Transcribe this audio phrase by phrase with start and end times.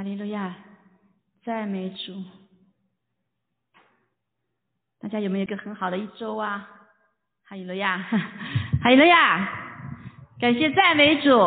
[0.00, 0.54] 哈利路亚，
[1.44, 2.14] 赞美主。
[4.98, 6.66] 大家有没有一个很好的一周啊？
[7.46, 7.98] 哈利路亚，
[8.82, 9.46] 哈利路亚，
[10.40, 11.38] 感谢赞美主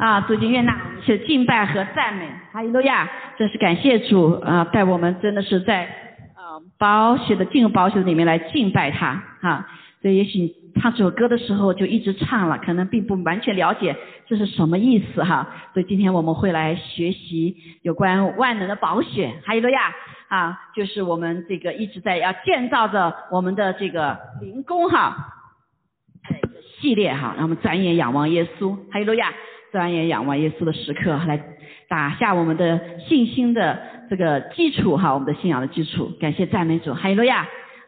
[0.00, 0.20] 啊！
[0.22, 3.08] 主经悦纳我们是敬拜和赞美，哈利路亚，
[3.38, 4.64] 真是感谢主啊！
[4.64, 5.84] 带我们真的是在
[6.34, 9.68] 啊宝血的进入宝血里面来敬拜他哈。
[10.02, 15.46] 所以也许唱这首歌的时候就一直唱了，可能并不完全了解这是什么意思哈。
[15.72, 19.94] 所以今天我们会来学习有关万能的宝血，哈利路亚
[20.28, 25.32] 啊，就是我们这个一直在要建造着我们的这个灵宫哈。
[26.78, 29.32] 系列哈，让我们转眼仰望耶稣，哈利路亚！
[29.72, 31.42] 转眼仰望耶稣的时刻，来
[31.88, 33.78] 打下我们的信心的
[34.10, 36.12] 这个基础哈，我们的信仰的基础。
[36.20, 37.46] 感谢赞美主，哈利路亚！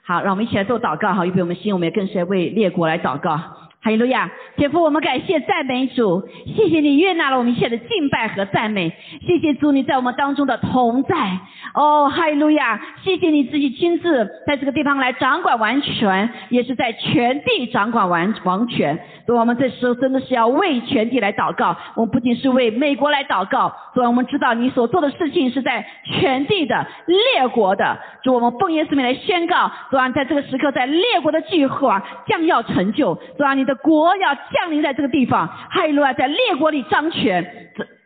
[0.08, 3.38] 好，让我们一起来做祷告好，预备我们心，我们也更是为列国来祷告。
[3.80, 8.92] 哈利路亚，天父，我们感谢赞美主，谢谢你悦纳了我们一切的敬拜和赞美，
[9.24, 11.38] 谢谢主你在我们当中的同在。
[11.74, 18.98] 哦，哈利路亚，谢谢你自己亲自在这个地方来掌管完全，也是在全地掌管完王权。
[19.24, 27.96] 所以我们这时候真的是要为全地来祷告，我们不仅是为美国来祷告，所以我们知道你所做的事情是在全地的列国的。
[28.24, 33.74] 主，我们奉耶稣名来宣告，主啊，在这个时刻，在列国的计划将要成就，主啊，你的。
[33.76, 37.44] 国要降临在这个地方，哈利路亚，在列国里掌权。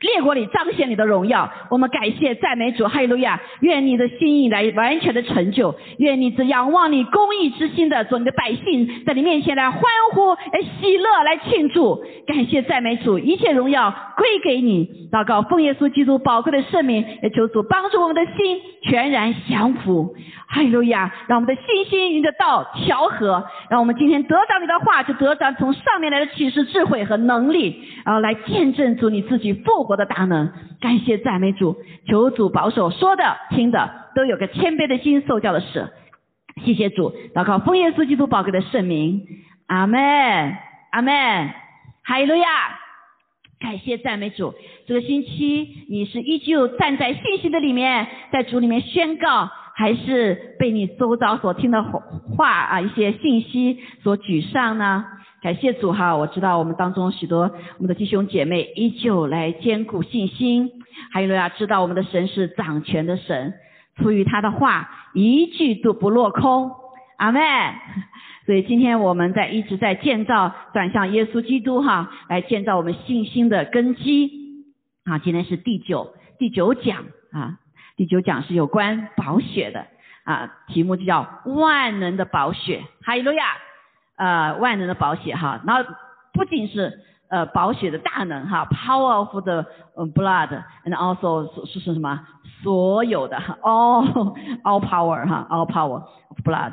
[0.03, 3.41] 列国里彰显你的荣耀，我们感谢赞美主，哈利路亚！
[3.61, 9.81] 愿你的心意来完全的成就，愿你这仰望你公义之心的做你的百姓，在你面前来欢
[10.12, 15.09] 呼、来喜乐、来庆祝，感谢赞美主，一切荣耀归给你。
[15.12, 20.16] 祷告奉耶稣基督宝贵的圣名，也求主帮助我们的心全然降服，
[20.48, 21.12] 哈利路亚！
[21.28, 29.91] 让我们的信心与你的道调和，让我们今天得到你的话，就得到从上面来的启示、智慧和能力，然后来见证主你自己复活。
[29.92, 31.76] 我的大能，感谢赞美主，
[32.08, 35.92] 求主保守说的听的都有个谦卑的心，受教的事。
[36.64, 39.26] 谢谢主，祷告奉耶稣基督宝贵的圣名，
[39.66, 40.00] 阿门，
[40.92, 41.50] 阿门，
[42.04, 42.48] 哈利路亚！
[43.60, 44.54] 感谢赞美主，
[44.86, 51.82] 这个星期你是依旧站在信息的里面，在主里面宣告，还是被你周遭所听的
[52.36, 55.04] 话啊一些信息所沮丧呢？
[55.42, 57.41] 感谢主哈，我知道我们当中许多
[57.78, 60.70] 我们的弟兄姐妹依旧来兼顾信心，
[61.12, 63.52] 还有呀，知道我们的神是掌权的神，
[63.97, 66.70] 出于他的话一句都不落空，
[67.19, 67.42] 阿门。
[68.47, 74.31] 所以今天我们在一直在建造转向耶稣基督哈，来建造我们信心的根基
[75.04, 75.19] 啊。
[75.19, 77.58] 今天是第九第九讲啊，
[77.97, 79.86] 第九讲是有关宝血的
[80.22, 83.44] 啊，题目就叫万能的宝血，哈利路亚。
[84.17, 85.83] 呃，万能的宝血哈，然后
[86.33, 89.67] 不仅是呃宝血的大能哈，power of the
[90.15, 92.21] blood，and also 是是什么？
[92.62, 96.73] 所有的 all all power 哈，all power of blood。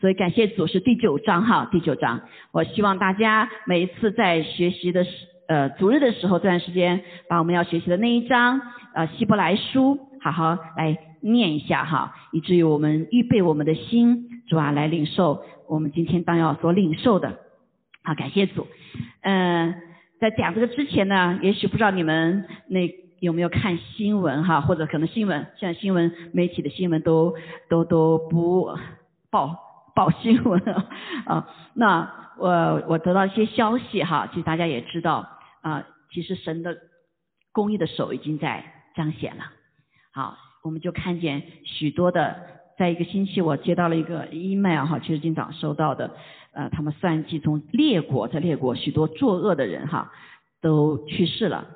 [0.00, 2.20] 所以感谢主是第九章哈，第九章。
[2.50, 5.10] 我希望大家每一次在学习的时
[5.46, 8.60] 呃主日的时候，这段时间把我们要学习的那一章
[8.94, 15.42] 呃希伯来书好好来念一下哈，以至于我们预备我们的心，主啊来领受。
[15.66, 17.38] 我们今天当要所领受的，
[18.04, 18.66] 好，感谢主。
[19.22, 19.74] 嗯，
[20.20, 22.80] 在讲这个之前呢，也许不知道你们那
[23.18, 27.34] 有没有看新闻哈，或者可能新闻，现在新闻媒体的新闻都
[27.70, 28.76] 都都不
[29.30, 29.56] 报
[29.96, 30.60] 报新闻
[31.24, 31.48] 啊。
[31.72, 35.26] 那我我得到一些消息哈，其实大家也知道
[35.62, 36.76] 啊，其实神的
[37.52, 38.62] 公义的手已经在
[38.94, 39.44] 彰显了。
[40.12, 42.60] 好，我们就看见许多的。
[42.76, 46.10] 在一个星期，我接到了一个 email 哈，其实今早收到的，
[46.52, 50.10] 呃，他们算计从列国，在列国许多作恶的人哈，
[50.60, 51.66] 都去世了，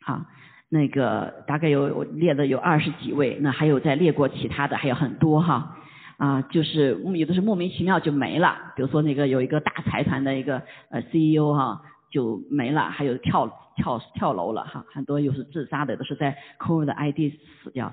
[0.00, 0.24] 好，
[0.68, 5.76] 那个大概有列的有二十几位，那还有在列国其他的还有很多哈，
[6.18, 17.32] 啊，就是有的是莫名其妙就没了，比如说那个有一个大财团的一个呃 CEO 哈就没了，还有跳跳跳楼了哈，很多又是自杀的，都是在 Core 的 ID
[17.64, 17.92] 死掉，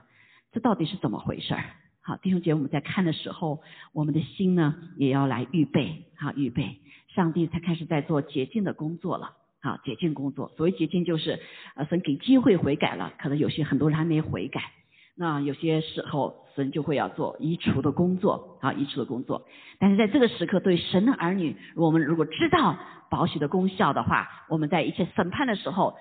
[0.53, 1.63] 这到底是怎么回事儿？
[2.09, 3.61] 好，弟兄姐妹，我们在看的时候，
[3.93, 6.79] 我们的心呢也要来预备，好预备。
[7.13, 10.51] 上帝才开始在做洁净的工作了，好洁净工作。
[10.57, 11.39] 所谓洁净，就是
[11.75, 14.71] 呃神给机会悔改了，可能有些很多人还没悔改，
[15.13, 19.45] 那有些时候神就会要做移除的工作，好移除的工作。
[19.77, 22.75] 但是在这个时刻，对神的儿女，我们如果知道
[23.11, 25.95] 保险的功效的话，我们在一切审判的时候。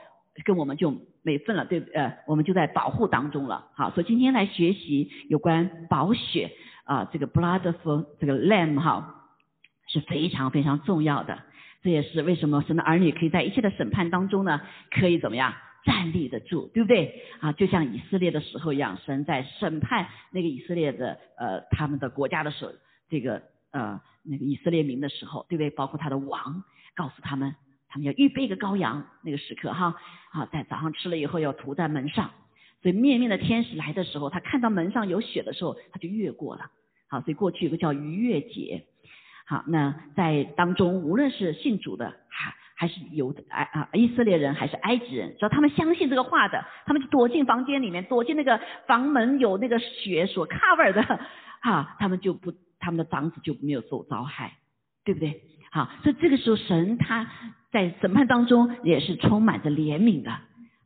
[0.44, 3.68] 跟我们就没份了，对呃，我们就在保护当中了。
[3.74, 6.50] 好，所以今天来学习有关保血
[6.84, 9.26] 啊，这个 blood of 这个 lamb 哈
[9.86, 11.38] 是非常非常重要的。
[11.82, 15.54] 这也是为什么神的儿女可以在一切的审判当中呢，可以怎么样
[15.84, 17.22] 站立得住，对不对？
[17.40, 22.72] 啊，就像以色列的时候一样，神在审判那个以色列的呃他们的国家的时候，
[23.08, 25.70] 这个呃那个以色列民的时候，对不对？
[25.70, 26.64] 包括他的王
[26.96, 27.54] 告诉他们，
[27.88, 29.94] 他们要预备一个羔羊，那个时刻哈，
[30.30, 32.30] 好在早上吃了以后要涂在门上，
[32.82, 36.70] 所以面面的天使来的时候，他看到门上有血的时候，他就越过了。
[37.08, 38.84] 好，所以过去有个叫逾越节。
[39.46, 51.02] 好，那在当中，无论是信主的，还还是犹埃啊以色列人，还是埃及人，只要他们相信这个话的，他们就躲进房间里面，躲进那个房门有那个血所 cover 的，
[51.62, 54.58] 哈，他们就不，他们的长子就没有受遭害，
[55.02, 55.42] 对不对？
[55.70, 57.26] 好，所以这个时候神他
[57.70, 60.32] 在审判当中也是充满着怜悯的。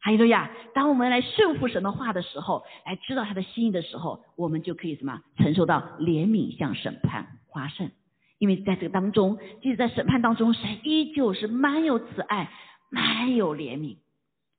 [0.00, 7.90] 还有路亚，当我们来顺服神的话的时候，来知道他的心意的时候，我们就可以什么承受到怜悯向审判发胜。
[8.38, 12.50] 因为在这个当中，即使在审判当中，神依旧是满有慈爱，
[12.90, 13.98] 满有怜悯。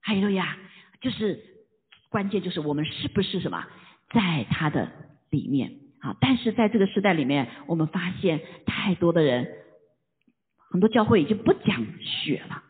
[0.02, 0.58] 还有呀，
[1.02, 1.42] 就是
[2.10, 3.66] 关键就是我们是不是什么
[4.14, 4.90] 在他的
[5.30, 6.16] 里面啊？
[6.22, 9.46] 但是在这个时代里面，我们发现太多的人，
[10.74, 12.64] 很多教会已经不讲血了，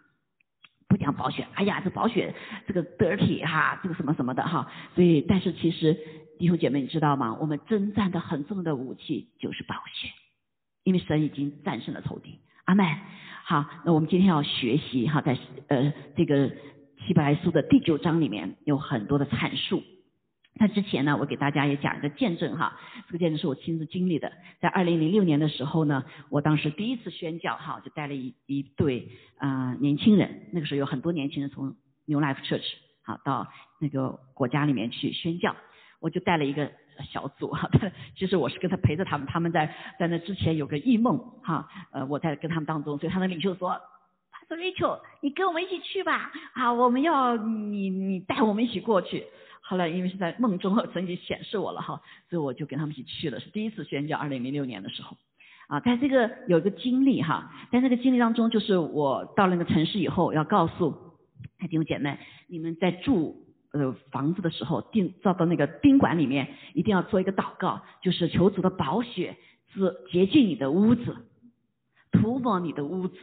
[0.90, 1.48] 不讲宝血。
[1.54, 2.36] 哎呀，这宝血
[2.68, 4.70] 这个 dirty 哈，这个什么什么的哈。
[4.94, 5.98] 所以，但是其实
[6.38, 7.38] 弟兄姐妹，你知道吗？
[7.40, 10.10] 我们征战的很重的武器就是宝血。
[10.84, 12.86] 因为神已经战胜了仇敌，阿门。
[13.46, 15.38] 好，那我们今天要学习哈，在
[15.70, 16.52] 呃这个
[17.08, 19.82] 希伯来书的第九章里面有很多的阐述。
[20.56, 24.32] 那之前呢，我给大家也讲一个见证哈，这个见证是我亲自经历的。
[24.62, 32.64] 在二零零六年的时候呢，我当时第一次宣教哈，就带了一一对啊年轻人，那个时候有很多年轻人从 New Life Church
[33.04, 33.48] 好到
[33.80, 35.56] 那个国家里面去宣教，
[36.00, 36.72] 我就带了一个。
[37.12, 37.68] 小组哈，
[38.16, 43.76] 其实我是跟他陪着他们，他们在在那之前有个异梦哈，呃，我在跟他们当中，所以他的领袖说，
[44.54, 49.26] 说 Rachel，你跟我们一起去吧，啊，我们要你你带我们一起过去。
[49.62, 55.18] 后来因为是在梦中曾经显示我了哈，所以我就跟他们一起去了，是第一次宣教，二零零六年的时候，
[55.68, 60.92] 啊，在这个有一个经历哈，在那个经历当中，就是我到那个城市以后，要告诉
[61.60, 63.40] 弟兄姐妹，你们在住。
[63.76, 69.36] 呃，房子的时候，定照到那个宾馆里面，一定要做一个祷告，就是求主的宝血
[69.74, 71.18] 是洁净你的屋子，
[72.12, 73.18] 涂抹你的屋子，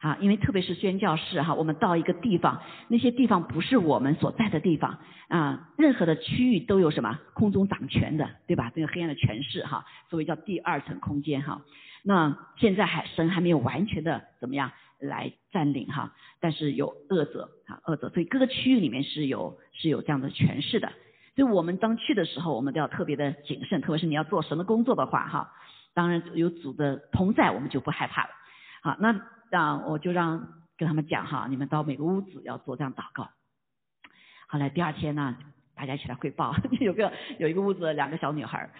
[0.00, 4.98] 啊，因为特别是宣教士哈，我们到一个地方，那些地方不是我们所在的地方
[5.28, 8.72] 啊，任何的区域都有什么空中掌权的，对吧？
[8.74, 11.62] 这个黑暗的权势哈，所谓叫第二层空间哈。
[12.02, 14.72] 那现在还神还没有完全的怎么样？
[15.02, 20.92] 来占领哈，但是有恶者啊，恶者，所以各个区域里面是有是有这样的权势的。
[21.34, 25.52] 所以我们当去的时候，我们都要特别的谨慎，特别是你要做神的工作的话哈。
[25.94, 28.30] 当然有主的同在，我们就不害怕了。
[28.82, 29.18] 好，那
[29.50, 30.46] 让我就让
[30.78, 33.28] 跟他们讲哈，你们到每个屋子要做这样祷告。
[34.48, 35.36] 后来第二天呢，
[35.74, 38.70] 大家一起来汇报， 有个有一个屋子两个小女孩。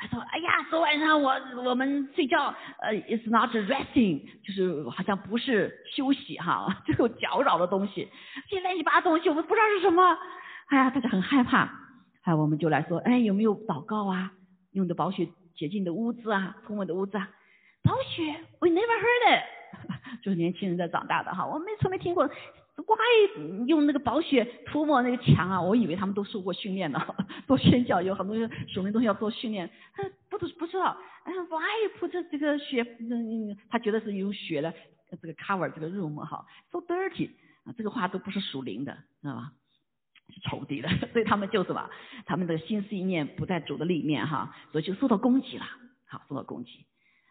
[0.00, 1.32] 她说：“哎呀，昨晚上我
[1.64, 8.08] 我们睡觉，呃，it's not resting，就是好像不是休息哈， 就有搅扰的东西，
[8.48, 10.16] 这乱七八糟东西我们不知道是什么，
[10.68, 11.68] 哎呀，大家很害怕，
[12.22, 14.30] 哎，我们就来说，哎，有没有祷告啊？
[14.70, 17.28] 用的宝血洁净的屋子啊，通我的屋子啊，
[17.82, 18.22] 宝血
[18.60, 19.42] ，we never heard it，
[20.22, 22.28] 就是年轻人在长大的哈，我没从没听过。”
[22.86, 22.96] 怪
[23.66, 25.60] 用那个宝血涂抹那个墙啊！
[25.60, 27.00] 我以为他们都受过训练呢，
[27.44, 28.36] 做宣教有很多
[28.68, 29.68] 属灵东西要做训练。
[29.92, 32.82] 他不不知道，哎，why put 这个血？
[33.00, 34.72] 嗯，他觉得是用血来
[35.10, 37.30] 这个 cover 这个 room 哈，so dirty
[37.64, 39.52] 啊，这个话都不是属灵的，知道吧？
[40.32, 41.90] 是仇敌的，所以他们就什么？
[42.26, 45.66] 他们的心思意念不在主的里面哈，所以就受到攻击了，
[46.06, 46.86] 好，受到攻击。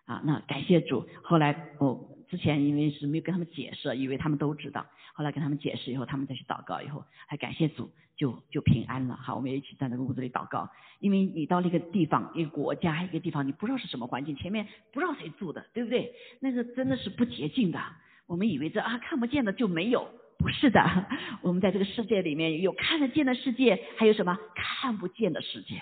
[0.05, 1.07] 啊，那感谢主。
[1.23, 4.85] 后来我之前因为是没有跟他们解释，以为他们都知道。
[5.13, 9.15] 后来跟他们解释以后，他们再去祷告以后，还感谢主，就就平安了。
[9.15, 10.69] 好，我们也一起在那个屋子里祷告。
[10.99, 16.13] 因为你到那个地方，一个国家，一个地方，你不知道是什么环境，前面不知道谁住的，对不对？
[16.39, 17.79] 那个真的是不洁净的。
[18.25, 20.07] 我们以为这啊看不见的就没有，
[20.37, 20.81] 不是的。
[21.41, 25.81] 我们在这个世界里面有看得见的世界，还有什么看不见的世界？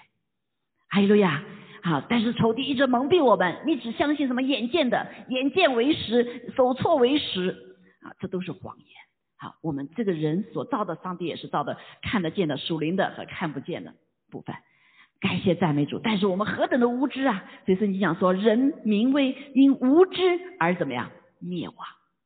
[0.89, 1.43] 哈利路亚。
[1.85, 8.87] 好，但是仇敌一直蒙蔽我们，你只相信什么眼见的，眼见为实，手错为实，啊，这都是谎言。
[9.37, 13.93] 好，我们这个人所造的上帝也是造的看得见的、属灵的和看不见的
[14.31, 14.55] 部分。
[15.21, 17.43] 感谢赞美主，但是我们何等的无知啊！
[17.67, 20.21] 所以说你讲说人民为因无知
[20.59, 21.77] 而怎么样灭亡，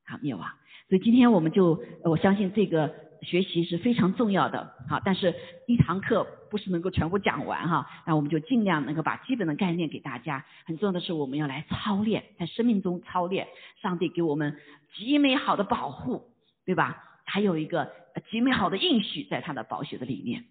[0.05, 0.49] 好灭亡。
[0.87, 3.08] 所以今天我们就我相信这个。
[3.21, 5.35] 学习是非常重要的，好，但是
[5.67, 10.45] 一堂课不是能够全部讲完哈，那我们就尽量能够把基本的概念给大家。
[10.65, 13.47] 很重要的是我们要来操练，在生命中操练。
[13.81, 14.57] 上帝给我们
[14.95, 16.29] 极美好的保护，
[16.65, 17.03] 对吧？
[17.25, 17.91] 还有一个
[18.31, 20.45] 极美好的应许在他的宝血的里面。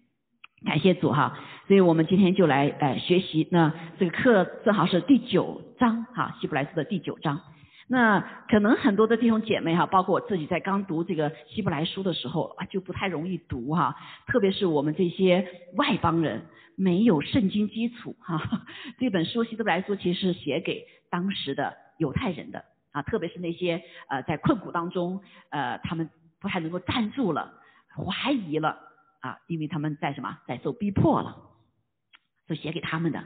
[0.65, 7.41] 感谢主哈，所以我们今天就来呃学习，那这个课正好是第九章哈，希伯来书的第九章。
[7.91, 13.95] 那可能很多的弟兄姐妹哈，包括我自己在刚读这个希伯来书的时候啊，就不太容易读哈，
[14.27, 18.39] 特别是我们这些外邦人没有圣经基础哈。
[18.99, 27.51] 这本书希伯来书其实是写给当时的犹太人的啊，特别是那些呃在困苦当中呃他们不太能够站住了，
[27.95, 28.77] 怀疑了。
[29.21, 31.35] 啊，因为他们在什么，在受逼迫了，
[32.47, 33.21] 就写给他们的。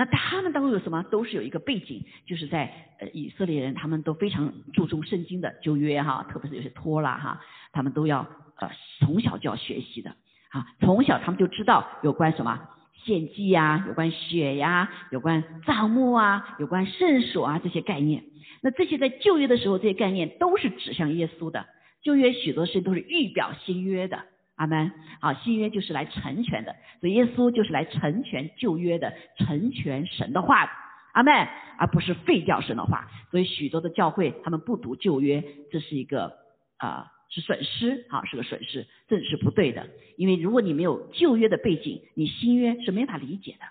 [0.00, 1.02] 那他们当中有什么？
[1.10, 8.26] 都是有一个背景，就是在呃以色列人，他们都非常注重圣经的旧约哈，特别是有些托拉哈，他们都要
[8.56, 10.16] 呃从小就要学习的
[10.52, 12.66] 啊，从小他们就知道有关什么
[13.04, 18.24] 献祭呀，有关血呀，有关葬墓啊，有关圣所啊这些概念。
[18.62, 21.66] 那这些在旧约的时候，这些概念都是指向耶稣的。
[22.00, 24.24] 旧约许多事都是预表新约的。
[24.60, 24.92] 阿门。
[25.22, 30.70] 好，新约就是来成全的，所以耶稣就是来成全旧约的，成全神的话。
[31.12, 31.48] 阿门，
[31.78, 33.08] 而不是废掉神的话。
[33.30, 36.34] 所以许多的教会他们不读旧约，这是一个
[36.76, 39.88] 啊是损失，好是个损失，这是不对的。
[40.18, 43.64] 因为如果你没有旧约的背景，你新约是没法理解的。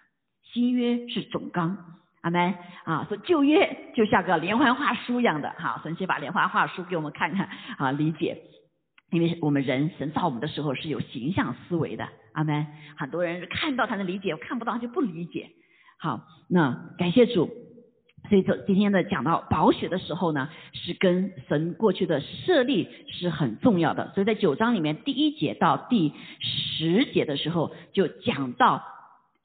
[0.52, 1.78] 新约是总纲，
[2.22, 3.06] 阿门啊。
[3.08, 8.42] 所以旧约就像个连环画书一样的，哈，神先把连环画书给我们看看啊，理解。
[9.12, 12.68] 因为我们人神造我们的时候是有形象思维的，阿门。
[12.98, 15.50] 很多人看到他能理解，看不到他就不理解。
[15.98, 17.50] 好，那感谢主。
[18.30, 24.12] 所以这今天的讲到宝血的时候呢，是跟神过去的设立是很重要的。
[24.14, 28.84] 所以在九章里面第一节到第十节的时候，就讲到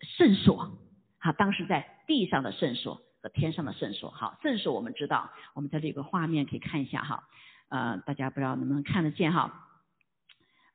[0.00, 0.76] 圣所。
[1.18, 4.10] 好，当时在地上的圣所和天上的圣所。
[4.10, 7.24] 好，圣所我们知道，我们在这个画面可以看一下哈。
[7.68, 9.68] 呃，大家不知道能不能看得见哈？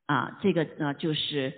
[0.06, 1.54] 啊，这个呢就是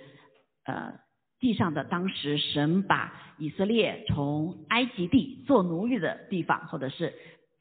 [0.66, 1.00] 呃
[1.40, 7.14] 地上的当时神把以色列从埃及地做奴隶的地方，或者是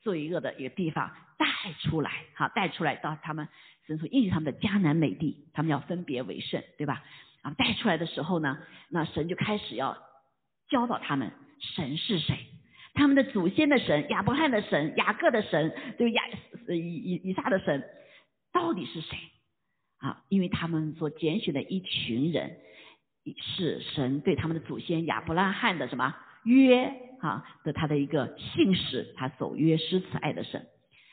[0.02, 1.46] 罪恶的一个地方带
[1.80, 3.48] 出来，好带出来到他们
[3.86, 7.02] 神所应许他们的迦南美地，他们要分别为圣，对吧？
[7.42, 8.58] 啊，带出来的时候呢，
[8.90, 9.96] 那神就开始要
[10.68, 12.49] 教导他们神是谁。
[12.94, 16.22] 他们的祖先的神亚伯翰的神雅各的神，这个亚
[16.68, 17.82] 以以以撒的神
[18.52, 19.16] 到底是谁
[19.98, 20.22] 啊？
[20.28, 22.56] 因为他们所拣选的一群人
[23.40, 30.66] 是神对他们的祖先亚伯拉罕的什么约啊的他的一个信使，他守约施慈爱的神，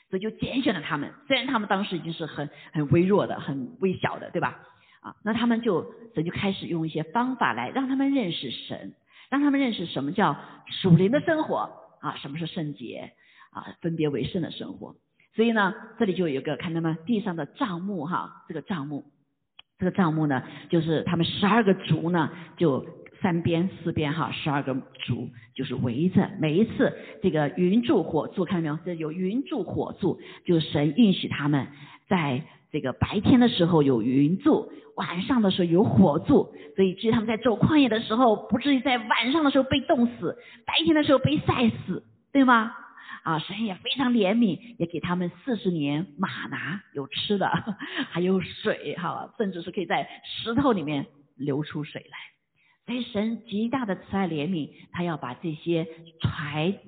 [0.10, 1.14] 所以就拣选了他们。
[1.28, 4.64] 虽然他们当时已经是很很微弱的、很微小的，对吧？
[5.02, 8.94] 啊，那他们就神就开始用一些方法来让他们认识神。
[9.30, 10.36] 让他们认识什么叫
[10.82, 11.70] 属灵的生活
[12.02, 13.12] 啊，什么是圣洁
[13.52, 14.96] 啊，分别为圣的生活。
[15.36, 16.98] 所以呢，这里就有一个看到吗？
[17.06, 19.06] 地上的帐幕哈，这个帐幕，
[19.78, 22.86] 这个帐幕呢，就是他们十二个族呢，就
[23.22, 24.74] 三边四边哈，十二个
[25.06, 26.30] 族就是围着。
[26.40, 28.80] 每一次这个云柱火柱，看到没有？
[28.86, 31.68] 这有云柱火柱，就是神允许他们
[32.08, 32.44] 在。
[32.72, 42.74] 这个白天的时候有云柱，晚上的时候有火柱，所以至于他们在走旷野的时候，不至于在晚上的时候被冻死，白天的时候被晒死，对吗？
[43.24, 47.50] 啊，神也非常怜悯，也给他们四十年马拿有吃的，
[48.10, 52.18] 还有水，哈，甚至是可以在石头里面流出水来。
[52.86, 55.86] 所以神极大的慈爱怜悯，他要把这些
[56.22, 56.80] 揣。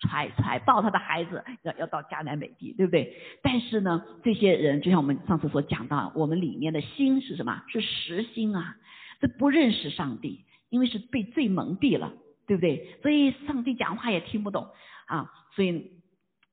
[0.00, 3.16] 揣揣抱他的孩子，要要到迦南美地，对不对？
[3.42, 7.62] 但是呢，这些人就像我们上次所讲到，我们里面的心是什么？
[7.68, 8.76] 是实心啊，
[9.20, 12.12] 这不认识上帝，因为是被罪蒙蔽了，
[12.46, 12.96] 对不对？
[13.02, 14.68] 所以上帝讲话也听不懂
[15.06, 15.90] 啊，所以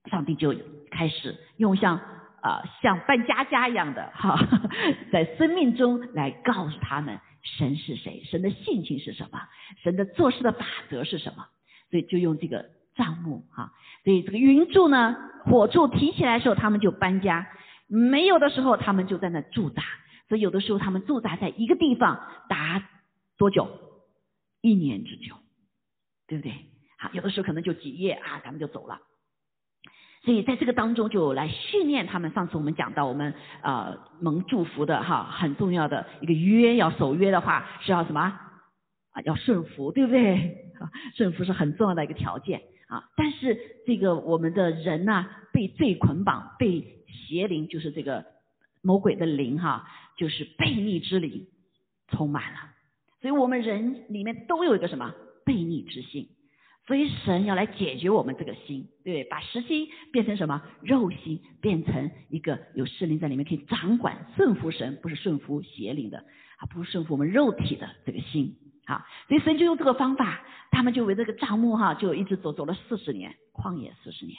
[0.10, 0.56] 上帝就
[0.90, 1.98] 开始用像
[2.42, 4.40] 啊像扮家家一样的哈，
[5.14, 9.40] 在生命中来告诉他们神是谁，神的性情是什么，
[9.84, 11.46] 神的做事的法则是什么，
[11.92, 12.74] 所以就用这个。
[12.96, 13.74] 帐幕哈，
[14.04, 17.46] 所以这个云柱呢，火柱提起来的时候，他们就搬家；
[17.88, 19.84] 没有的时候，他们就在那驻扎。
[20.28, 22.82] 所以有的时候他们驻扎在一个地方达
[23.38, 23.70] 多久？
[24.62, 25.36] 一年之久，
[26.28, 26.54] 对不对？
[26.98, 29.00] 好，有的时候可能就几夜啊，咱们就走了。
[30.24, 32.32] 所以在这个当中就来训练他们。
[32.32, 39.22] 上次我们讲到，我们呃蒙祝福的哈，很重要的一个约，要守约的话是要什么啊？
[39.24, 40.58] 要顺服，对不对？
[41.16, 42.64] 顺服是很重要的一个条件。
[42.88, 43.10] 啊！
[43.18, 48.26] 但是这个我们的人呢，被罪捆绑，被邪灵，就是这个
[48.82, 49.88] 魔鬼的灵哈，
[50.18, 51.48] 就是悖逆之灵
[52.08, 52.60] 充满了。
[53.22, 55.14] 所以我们人里面都有一个什么
[55.46, 56.30] 悖逆之心。
[56.88, 60.62] 所以神要来解决我们这个心，对把实心变成什么？
[60.84, 66.20] 肉心变成一个有圣灵在里面可以掌管顺服神，不是顺服邪灵的，
[66.58, 68.56] 啊，不是顺服我们肉体的这个心。
[68.86, 74.38] 好，所以神就用这个方法，他们就为这个帐幕哈，就一直走走了四十年，旷野四十年。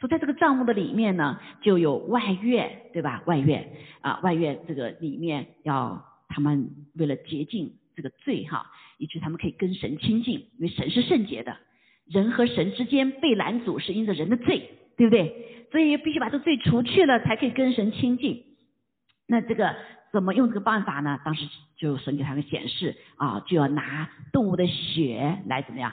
[0.00, 3.22] 所以在这个帐幕的里面呢，就有外院，对吧？
[3.26, 11.56] 外院啊，外院这个里面要他们为了洁净这个罪哈，以致他们可以跟神亲近，因为神是圣洁的。
[12.06, 15.66] 人和神之间被拦阻是因着人的罪，对不对？
[15.70, 18.44] 所以必须把这罪除去了，才可以跟神亲近。
[19.26, 19.74] 那这个
[20.14, 21.18] 怎么用这个办法呢？
[21.24, 21.44] 当时
[21.74, 25.92] 就神给他们显示啊，就要拿动物的血来怎么样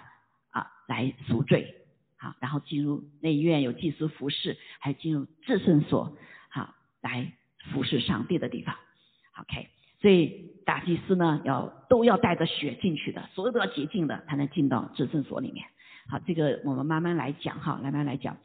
[0.51, 1.73] 啊，来赎罪，
[2.17, 6.15] 好，然后进入内院有祭司服侍，还进入至圣所，
[6.49, 7.33] 好，来
[7.73, 8.75] 服侍上帝的地方。
[9.39, 9.67] OK，
[9.99, 15.65] 所以大祭司呢要都要带着血进去的，所有都要洁净的，才能进到至圣所里面。
[16.07, 18.37] 好，这个我们慢慢来讲哈，慢慢来讲。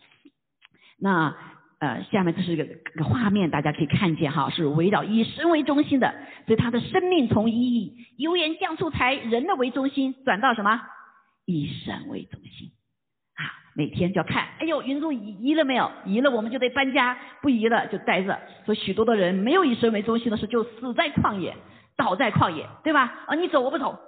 [0.99, 1.37] 那
[1.79, 2.65] 呃，下面这是一个
[2.95, 6.15] 个画面，大家可以看见哈，是围绕以神为中心的，
[6.47, 10.81] 所以他的生命从以油盐酱醋柴人的为中心，转到什么
[11.45, 12.71] 以神为中心
[13.35, 13.45] 啊？
[13.75, 15.91] 每天就要看，哎呦，云柱移移了没有？
[16.07, 18.41] 移了，我们就得搬家；不移了，就待着。
[18.65, 21.55] 所以许多的人没有以神为中心的时候，就死在旷野，
[21.95, 23.13] 倒在旷野，对吧？
[23.27, 23.99] 啊，你走我不走。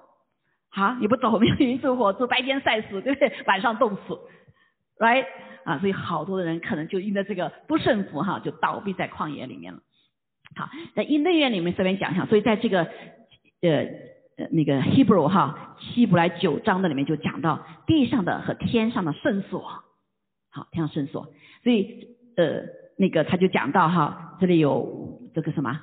[0.71, 3.31] 好，你不走，没有 云走火，走白天晒死，对不对？
[3.47, 4.19] 晚上冻死
[4.99, 5.27] ，right？
[5.69, 9.81] 啊，所以好多的人可能就因为这个不顺服哈，就倒闭在旷野里面了。
[10.57, 12.85] 好，在伊内院里面这边讲一下，所以在这个
[13.61, 13.71] 呃
[14.39, 19.61] 呃那个 Hebrew 哈希伯来九章的里面就讲到地上的和天上的圣所，
[20.51, 21.29] 好，天上圣所，
[21.63, 22.63] 所以呃
[22.97, 25.79] 那个他就讲到哈，这里有这个什么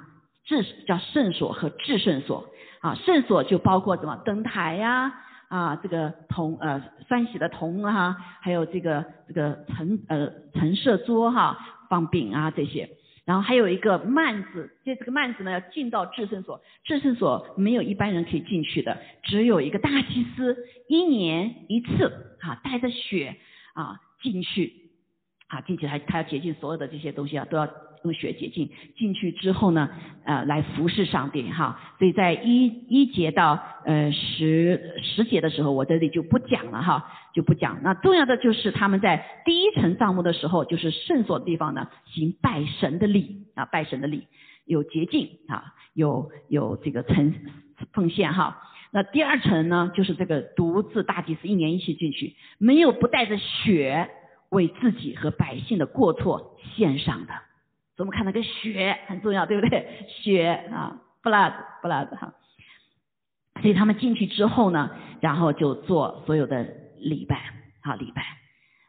[0.45, 2.49] 至叫圣所和至圣所。
[2.81, 5.13] 啊，圣所就包括什么灯台呀，啊，
[5.47, 11.57] 啊这个铜呃酸洗的铜啊，还有这个这个陈呃陈设桌哈，
[11.89, 12.89] 放饼啊这些，
[13.25, 23.35] 然后还有一个幔子，这这个幔子呢要进到至圣所，至圣所没有一般人可以进去的，只有一个大祭司一年一次啊，带着血
[23.73, 24.73] 啊进去，
[25.47, 27.67] 啊进去还他要洁净所有的这些东西啊都要。
[28.05, 29.89] 用血洁净进去之后呢，
[30.23, 31.77] 呃，来服侍上帝哈。
[31.99, 37.79] 所以在一一节到呃十十节的时候，我这里就不讲了哈，就不讲。
[37.81, 44.27] 那重要的就是他们在第一层帐幕的时候，就是圣所的地方呢，行拜神的礼啊，拜神的礼
[44.65, 47.33] 有洁净啊，有有这个呈
[47.91, 48.61] 奉献哈。
[48.91, 54.09] 那第二层呢，就是这个独自大祭司一年一起进去，没有不带着血
[54.49, 57.33] 为自己和百姓的过错献上的。
[57.97, 60.05] 我们看那个血很重要，对不对？
[60.07, 62.33] 血啊，blood，blood 哈。
[63.61, 66.67] 所以他们进去之后呢，然后就做所有的
[66.99, 68.21] 礼拜，好礼拜，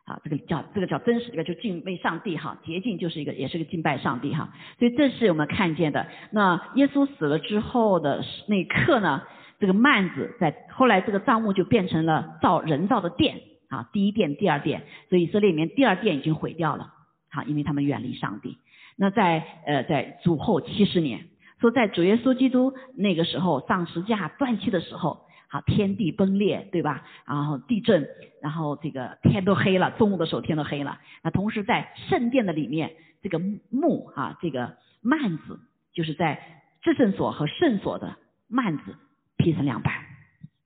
[0.05, 4.53] 好这个叫这个叫真实，这个就敬畏上帝哈，洁净就是一个也是个敬拜上帝哈。
[4.79, 6.09] 所以这是我们看见的。
[6.33, 9.23] 那耶稣死了之后的那一刻呢，
[9.61, 14.83] 这个幔子在后来这个帐幕就变成了造人造的殿啊，第一殿、第二殿。
[15.09, 16.93] 所以以色列里面第二殿已经毁掉了，
[17.31, 18.59] 好，因为他们远离上帝。
[18.97, 21.29] 那在呃在主后七十年，
[21.61, 27.05] 说在主耶稣基督那个时候上十架断气的时候，好天地崩裂，对吧？
[27.27, 28.09] 然后地震，
[28.43, 30.99] 然后这个天都黑了，中午的时候天都黑了。
[31.23, 33.39] 那同时在圣殿的里面，这个
[33.71, 35.61] 幕啊，这个幔子，
[35.93, 38.17] 就是在至圣所和圣所的
[38.49, 38.97] 幔子
[39.37, 39.93] 劈成两半，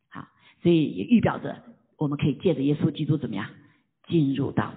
[0.09, 0.29] 好，
[0.63, 1.63] 所以也预表着
[1.99, 3.47] 我们可以借着耶稣基督怎么样
[4.07, 4.73] 进入到。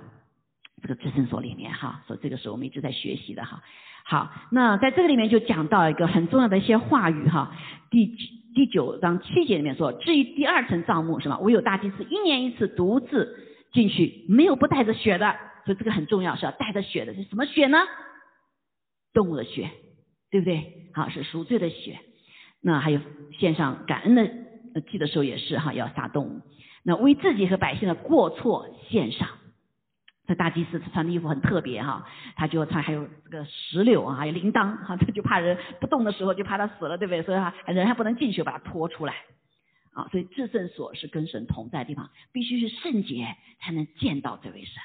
[0.83, 3.63] 这个至圣所里面哈，所以这个是我们一直在学习的哈。
[4.03, 7.55] 好，那在这个里面就讲到一个很重要的一些话语哈。
[7.89, 8.05] 第
[8.53, 11.39] 第九章七节里面说，至于第二层账目是吧？
[11.39, 13.39] 唯有大祭司一年一次独自
[13.71, 17.15] 进去，没有不带着血的，所以这个很重要，是要带着血的。
[17.15, 17.77] 是什么血呢？
[19.13, 19.71] 动物的血，
[20.31, 20.89] 对不对？
[20.93, 21.97] 好，是赎罪的血。
[22.61, 22.99] 那还有
[23.39, 26.41] 献上感恩的祭的时候也是哈，要杀动物。
[26.83, 29.29] 那为自己和百姓的过错献上。
[30.25, 32.07] 这大祭司穿的衣服很特别哈，
[32.37, 37.21] 他就穿还有这个石榴啊，还有铃铛哈，他就怕人不动的时候就怕他死了，对不对？
[37.23, 39.15] 所以哈，人还不能进去，把他拖出来
[39.93, 40.07] 啊。
[40.11, 44.81] 所以至圣所是跟神同在的地方，必须是圣洁才能见到这位神。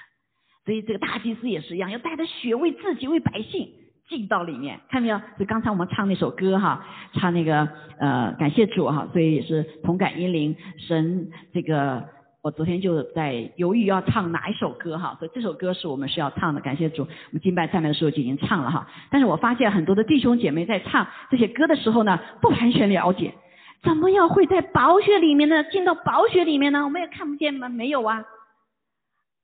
[0.64, 3.70] 所以这个大祭司也是一样，要带着血为自己为百姓
[4.08, 5.18] 进到里面，看到没有？
[5.18, 7.68] 所以刚才我们唱那首歌哈，唱那个
[8.00, 12.17] 呃感谢主哈，所以也是同感英灵神这个。
[12.48, 16.62] 我昨天就在犹豫要唱哪一首歌哈，所以这首歌是我们是要唱的。
[16.62, 18.88] 感谢主，我们敬拜赞美的时候就已经唱了哈。
[19.10, 23.34] 但是我发现很多的弟兄姐妹在唱这些歌的时候呢，不完全了解，
[23.82, 25.62] 怎么样会在宝血里面呢？
[25.64, 26.84] 进到宝血里面呢？
[26.84, 27.68] 我们也看不见吗？
[27.68, 28.24] 没有啊，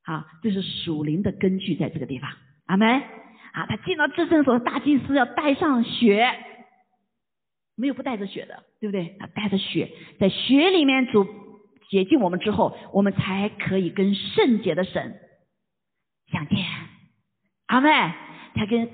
[0.07, 2.31] 好，这是属灵的根据在这个地方，
[2.65, 2.89] 阿门。
[3.53, 6.35] 啊，他进到至圣所，大祭司要带上血，
[7.77, 9.15] 没有不带着血的，对不对？
[9.21, 11.27] 他带着血，在血里面主
[11.95, 15.15] 洁净我们之后，我们才可以跟圣洁的神
[16.33, 16.59] 相见，
[17.67, 17.89] 阿妹。
[18.57, 18.89] 才跟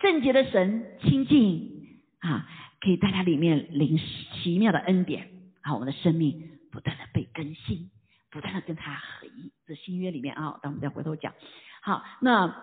[0.00, 2.48] 圣洁的神亲近啊，
[2.80, 5.28] 可以在他里面领奇妙的恩典，
[5.60, 7.90] 啊，我们的生命不断的被更新，
[8.30, 9.52] 不断的跟他合一。
[9.66, 11.34] 这新约里面啊，等我们再回头讲。
[11.82, 12.54] 好，那。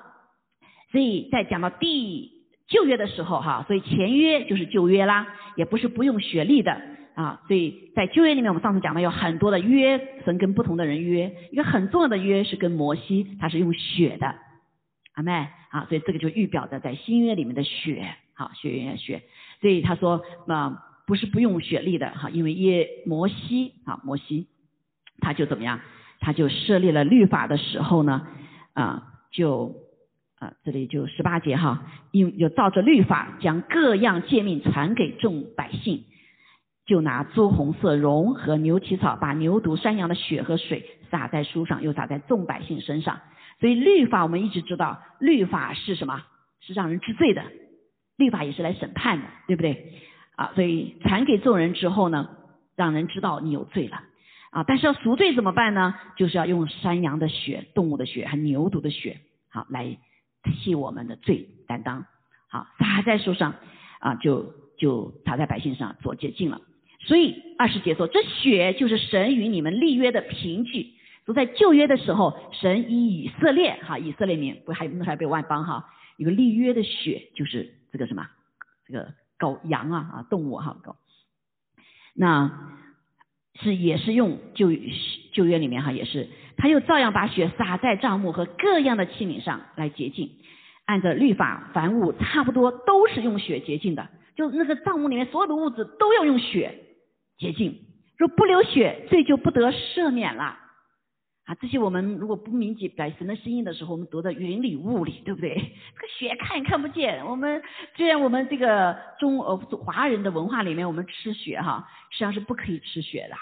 [0.92, 2.30] 所以在讲到第
[2.68, 5.26] 旧约的时候，哈，所以前约就是旧约啦，
[5.56, 6.80] 也不是不用血力的
[7.16, 7.42] 啊。
[7.48, 14.36] 所以在旧约里面，我们上次讲的有很多的约，神跟不同的人约，一个很重要的约是跟摩西，他是用血的，
[15.14, 19.22] 阿妹啊，所以这个就预表着在新约里面的血，好，血约血。
[19.62, 24.48] 所以他说啊，不是不用血力的哈，因为耶摩西啊，摩西
[25.20, 25.80] 他就怎么样，
[26.20, 28.28] 他就设立了律法的时候呢，
[28.74, 29.76] 啊，就。
[30.40, 36.04] 啊，这里就十八节哈，因有照着律法将各样诫命传给众百姓，
[36.86, 43.20] 就拿朱红色绒和牛蹄草，把牛犊、山羊的血和水洒在书上，又洒在众百姓身上。
[43.60, 46.24] 所以律法我们一直知道，律法是什么？
[46.62, 47.44] 是让人治罪的，
[48.18, 49.94] 律法也是来审判的，对不对？
[50.36, 52.30] 啊，所以传给众人之后呢，
[52.76, 54.02] 让人知道你有罪了
[54.52, 54.64] 啊。
[54.64, 55.96] 但是要赎罪怎么办呢？
[56.18, 59.20] 就是要用山羊的血、动物的血和牛犊的血，
[59.50, 59.98] 好来。
[60.62, 62.06] 替我们的罪担当，
[62.50, 63.56] 好洒在树上
[64.00, 66.60] 啊，就就洒在百姓上做洁净了。
[67.06, 70.94] 所以二十节说，这血就是神与你们立约的凭据。
[71.26, 75.86] 说在旧约的时候，神以以色列哈，以色列民不还那还被外邦哈，
[76.18, 78.28] 有个立约的血就是这个什么，
[78.88, 80.96] 这个狗羊啊啊动物哈狗，
[82.14, 82.74] 那
[83.62, 84.70] 是也是用旧
[85.32, 86.28] 旧约里面哈也是。
[86.56, 90.30] 他又照样把血洒在帐幕和各样的器皿上来洁净，
[90.86, 94.08] 按照律法，凡物差不多都是用血洁净的。
[94.36, 96.83] 就那个帐幕里面所有的物质都要用血
[97.44, 97.78] 洁净，
[98.18, 100.60] 若不流血，罪就不得赦免了。
[101.46, 105.54] 啊，这些我们如果不明白神的心意的时候，我们读的云里雾里，对不对？
[105.54, 107.26] 这个血看也看不见。
[107.26, 107.62] 我们
[107.98, 113.36] 虽然我们这个中呃华人的文化里面，我们吃血哈，实际上是不可以吃血的。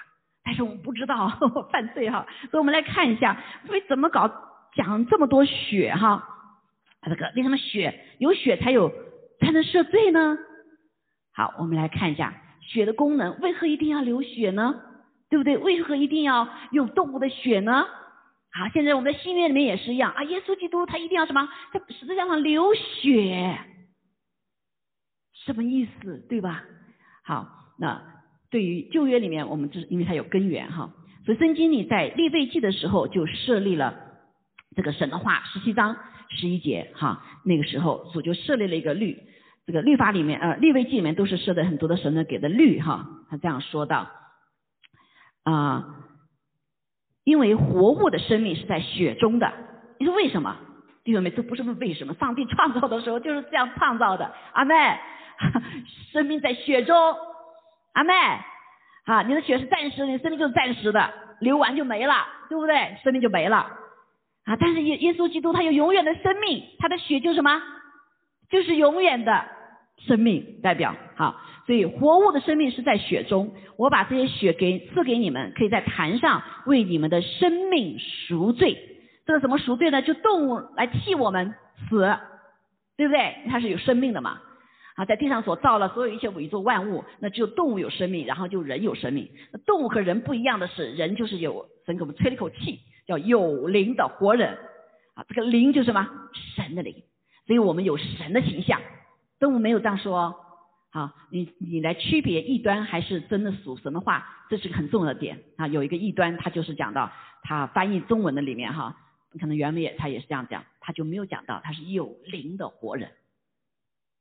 [0.43, 1.29] 但是我们不知道
[1.71, 4.27] 犯罪哈，所以我们来看一下，为怎么搞
[4.73, 6.27] 讲这么多血哈？
[7.03, 8.91] 这个为什么血有血才有
[9.39, 10.39] 才能赦罪呢？
[11.35, 12.33] 好，我们来看一下
[12.71, 14.81] 血的功能，为何一定要流血呢？
[15.29, 15.57] 对不对？
[15.57, 17.85] 为何一定要用动物的血呢？
[18.51, 23.59] 好，现在我们的新约里面也是一样啊，耶稣基督他一定要什么，在十字架上流血，
[25.45, 26.25] 什么意思？
[26.29, 26.63] 对吧？
[27.23, 28.09] 好，那。
[28.51, 30.93] 对于旧约里面，我们这因为它有根源哈，
[31.25, 33.97] 所以圣经里在立位记的时候就设立了
[34.75, 35.95] 这个神的话，十七章
[36.27, 39.17] 十一节哈，那个时候主就设立了一个律，
[39.65, 44.09] 这个律法里面呃立位记里面都是设的很多的神的给的律哈，他这样说道
[45.43, 45.95] 啊，
[47.23, 49.51] 因为活物的生命是在血中的，
[49.99, 50.57] 你说为什么？
[51.03, 54.75] 弟兄们这不是问为什么，上帝创造的时候就是这样创造的，阿妹，
[56.13, 56.95] 生命在血中。
[57.93, 58.13] 阿妹，
[59.05, 62.13] 啊，你的血是暂时，你生命就是暂时的，流完就没了，
[62.49, 62.97] 对不对？
[63.03, 63.57] 生命就没了，
[64.45, 67.61] 啊，但是耶耶稣基督他有永远的生命，他的血就是什么？
[68.51, 69.45] 就是永远的
[69.97, 78.77] 生命代表，好，所以活物的生命是在血中，我把这些血给赐给你们，可以在坛上为你们的生命赎罪。
[79.25, 80.01] 这个怎么赎罪呢？
[80.01, 81.53] 就动物来替我们
[81.87, 82.17] 死，
[82.97, 83.35] 对不对？
[83.49, 84.39] 它是有生命的嘛。
[84.95, 89.29] 啊，在地上所造了所有一切宇宙万物，那只有动物有生命，然后就人有生命。
[89.53, 94.57] 那动物和人不一样的是，人就是有神给我们吹了一口气，叫有灵的活人。
[95.15, 96.05] 啊，这个灵就是什么？
[96.55, 96.93] 神的灵。
[97.51, 98.79] 所以我们有神的形象。
[99.37, 100.35] 动物没有这样说哦。
[100.89, 105.37] 好，你你来区别异端还是真的属神的话，这是个很重要的点。
[105.57, 107.11] 啊，有一个异端，他就是讲到
[107.43, 108.95] 他翻译中文的里面哈，
[109.37, 113.11] 可能原文也他也是这样讲，他就没有讲到他是有灵的活人。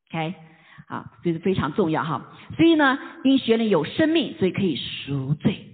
[0.08, 0.34] OK。
[0.88, 2.32] 啊，这是非常重要哈。
[2.56, 5.66] 所以呢，因学里有生命，所以可以赎罪。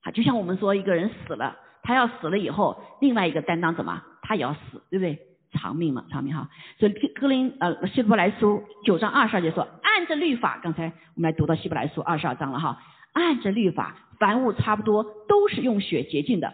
[0.00, 4.02] 好，就像我们说一个人死了，他要死了以后，另外一个担当什么？
[4.22, 5.27] 他也要死，对不对？
[5.52, 6.48] 偿命嘛，偿命哈。
[6.78, 12.82] 所以格林呃希伯来书九章二十二节说，按着律法，刚才我们来读到希伯来书二十二章了哈。
[13.12, 16.52] 按着律法，凡物差不多都是用血洁净的。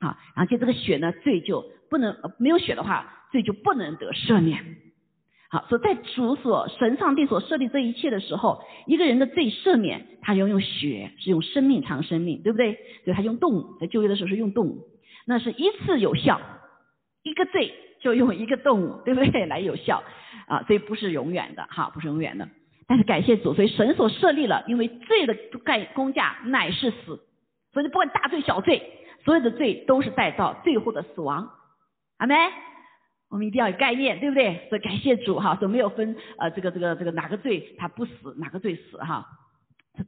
[0.00, 4.64] 啊，而且这个血呢，罪就不能没有血的话，罪就不能得赦免。
[5.48, 12.74] 好，所以在主所神上帝所设立这一切的时候，一个人的罪赦免，他要用血，是用生命偿生命，对不对？
[13.04, 14.88] 所以他用动物，在就业的时候是用动物，
[15.26, 16.40] 那是一次有效，
[17.22, 17.72] 一个罪
[18.04, 19.46] 就用一个动物，对不对？
[19.46, 20.04] 来有效
[20.46, 22.46] 啊，所以不是永远的哈，不是永远的。
[22.86, 27.18] 但是感谢主，所以神所设立了，因为罪的概公价乃是死，
[27.72, 28.82] 所以不管大罪小罪，
[29.24, 31.50] 所有的罪都是带到最后的死亡。
[32.18, 32.36] 阿妹，
[33.30, 34.66] 我们一定要有概念，对不对？
[34.68, 39.26] 所以感谢主哈，所以没有分呃这个这个这个哪个罪他不死，哪个罪死哈。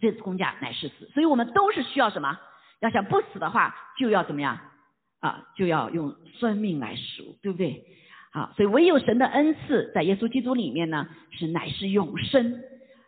[0.00, 2.38] 这公价乃是死，所以我们都是需要什么？
[2.80, 4.58] 要想不死的话，就要怎么样
[5.20, 5.46] 啊？
[5.56, 7.84] 就要用生命来赎，对不对？
[8.32, 12.60] 啊，所以唯有神的恩赐在耶稣基督里面呢，是乃是永生。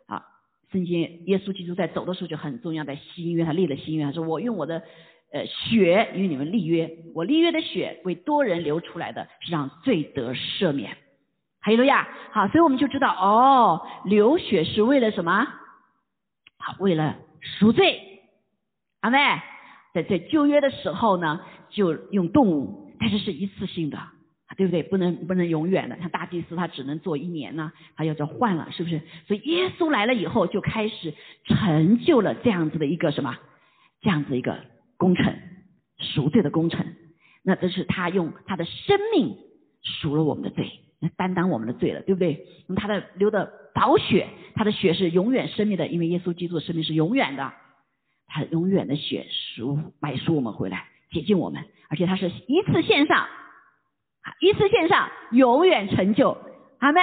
[0.06, 0.24] 啊，
[0.72, 4.82] 圣经耶稣基督在走的时候就很重要，在新约他立了新约，说我用我的
[5.32, 10.96] 呃血与你们立约，我立约的血为多人流出来的，是让罪得赦免。
[11.60, 12.08] 哈利路亚！
[12.30, 15.46] 好，所以我们就知道哦，流血是为了什么？
[16.56, 18.22] 好，为了赎罪，
[19.00, 19.18] 阿妹，
[19.94, 23.98] 在在旧约的时候呢，就用动物，但是是一次性的，
[24.56, 24.82] 对不对？
[24.82, 29.00] 不能不能永远的，像大祭司他只能做一年呢，他要叫换了，是不是？
[29.26, 33.36] 所以耶稣来了以后，就开始成就了这样子的一个什么，
[34.00, 34.58] 这样子一个
[34.96, 35.34] 工程，
[35.98, 36.84] 赎罪的工程。
[37.42, 39.36] 那这是他用他的生命
[39.82, 40.70] 赎了我们的罪。
[41.16, 42.44] 担当我们的罪了，对不对？
[42.66, 47.52] 用他的流的宝血，他的血是永远生命的，因为耶稣基督的生命是永远的，
[48.28, 53.26] 他永远的血赎买赎我们回来，洁净我们，而且他是一次献上，
[54.40, 56.38] 一次献上，永远成就，
[56.78, 57.00] 阿妹，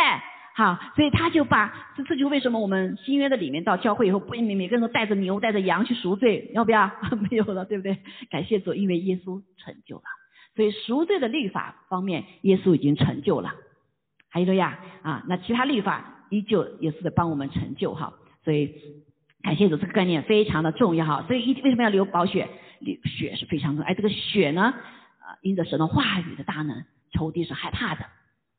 [0.55, 6.89] 好，所以他就把这这就为什么我们新约的里面到教会以后，不每每个人都带着牛带着羊去赎罪，要不要？
[7.29, 7.97] 没有了，对不对？
[8.29, 10.03] 感谢主，因为耶稣成就了，
[10.55, 13.53] 所以赎罪的律法方面，耶稣已经成就了。
[14.29, 15.23] 哈利路亚啊！
[15.29, 18.75] 那其他律法依旧也是在帮我们成就哈，所以
[19.45, 21.23] 感谢主这个概念非常的重要哈。
[21.27, 22.49] 所以一为什么要流宝血？
[22.79, 23.91] 流血是非常重要。
[23.91, 28.03] 哎，这个血呢，啊，因着神的话语的大能，仇敌是害怕的，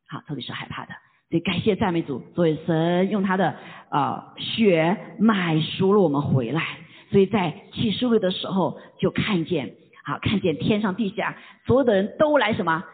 [0.07, 0.95] 好，仇敌是害怕的。
[1.29, 3.57] 所以感谢赞美主，所以神用他的
[3.89, 6.63] 啊血买赎了我们回来。
[7.11, 12.85] 所以在启示录的时候就看见，好，看见天上地下所有的人都来什么？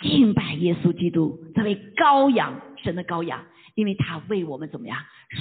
[0.00, 3.44] 敬拜耶稣基督，这位羔羊，神的羔羊，
[3.74, 4.98] 因为他为我们怎么样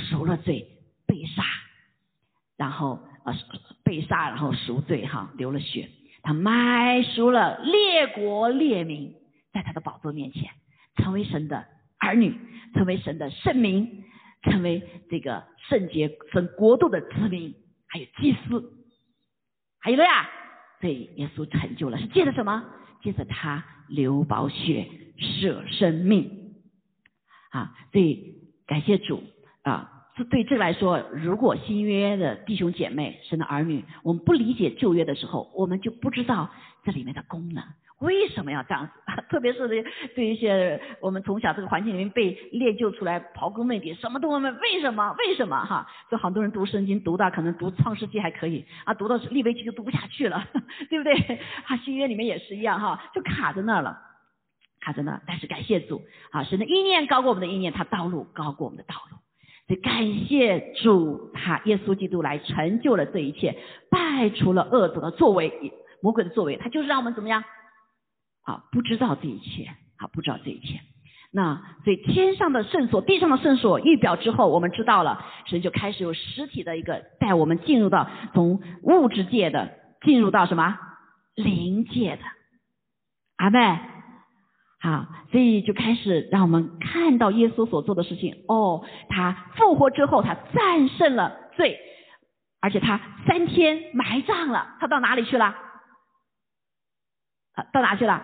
[0.10, 0.67] 赎了罪，
[1.08, 1.43] 被杀，
[2.57, 3.33] 然后啊
[3.83, 5.89] 被杀，然后赎罪哈，流了血，
[6.21, 9.15] 他买赎了列国列民，
[9.51, 10.49] 在他的宝座面前，
[10.95, 11.65] 成为神的
[11.99, 12.35] 儿女，
[12.73, 14.03] 成为神的圣民，
[14.43, 17.53] 成为这个圣洁神国度的子民，
[17.87, 18.73] 还有祭司，
[19.79, 20.29] 还有了呀，
[20.79, 22.63] 对耶稣成就了，是借着什么？
[23.01, 23.63] 借着他。
[23.89, 26.55] 流宝血舍生命
[27.51, 27.75] 啊！
[27.91, 28.33] 所以
[28.65, 29.21] 感谢主
[29.61, 30.02] 啊！
[30.15, 36.49] 这对这来说，如果新约的弟兄姐妹、神的儿女，我们不理解旧约的时候，我们就不知道
[36.84, 37.63] 这里面的功能。
[37.99, 38.91] 为什么要这样子？
[39.30, 45.15] 特别是对对一些我们从小这个环境里面被练就出来刨根问底，什么都问为什么？
[45.17, 45.63] 为什么？
[45.65, 45.88] 哈！
[46.12, 50.45] 就好多人读圣经读到可能读创世纪还可以啊，读到利未记就读不下去了，
[50.91, 51.13] 对不对？
[51.65, 53.97] 啊，新约里面也是一样哈，就卡在那了，
[54.82, 55.21] 卡在那。
[55.26, 59.17] 但是感谢主啊，神的意念高过我们的意念，他道路高过我们的道路。
[59.67, 63.56] 所以感谢主，他耶稣基督来成就了这一切，
[63.89, 67.43] 败除了恶者的作为，魔鬼的作为，他就是让我们怎么样？
[68.43, 70.82] 啊，不知道这一切，啊，不知道这一切。
[71.32, 79.71] 那所以天上的圣所，地上的圣所预表之后，我们知道了，神就开始有实体的一个带我们进入到从物质界的
[80.06, 80.78] 进入到什么
[81.36, 82.21] 灵界的。
[83.38, 83.80] 阿妹，
[84.83, 88.43] 好，所以就开始让我们看到耶稣所做的事情。
[88.49, 91.79] 哦，他复活之后，他战胜了罪，
[92.59, 95.55] 而且他三天埋葬了，他到哪里去了？
[97.53, 98.21] 啊，到哪去了？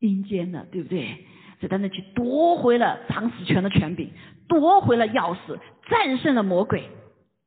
[0.00, 1.24] 阴间了，对不对？
[1.60, 4.12] 就在那去夺回了藏死权的权柄，
[4.48, 5.56] 夺回了钥匙，
[5.88, 6.90] 战胜了魔鬼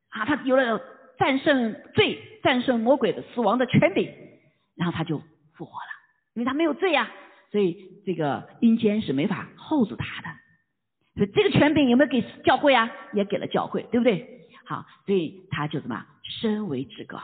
[0.08, 0.24] 啊！
[0.24, 0.80] 他有了
[1.18, 4.10] 战胜罪、战胜魔鬼的死亡的权柄，
[4.76, 5.18] 然后他就
[5.54, 5.90] 复活了，
[6.34, 7.10] 因为他没有罪呀，
[7.52, 10.28] 所以这个阴间是没法 hold 住他的。
[11.14, 12.90] 所以这个权柄有没有给教会啊？
[13.12, 14.48] 也给了教会，对不对？
[14.64, 16.04] 好，所以他就什么
[16.40, 17.20] 身为至高，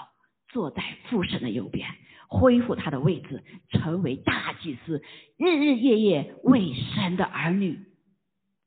[0.48, 1.88] 坐在父神的右边。
[2.30, 5.02] 恢复他的位置，成为大祭司，
[5.38, 7.78] 日日夜夜为神的儿女，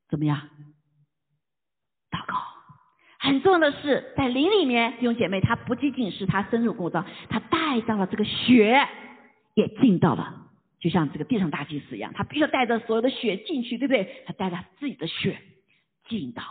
[0.10, 0.50] 怎么样？
[2.10, 2.42] 祷告。
[3.20, 8.88] 很重要的是，在灵里面，弟兄姐妹，他不仅仅是他深入过道，他带到了这个血，
[9.54, 10.41] 也进到了，
[10.82, 14.24] 就像这个地上大祭司一样，他必须带着所有的血进去，对不对？
[14.26, 15.40] 他带着自己的血
[16.10, 16.44] 进到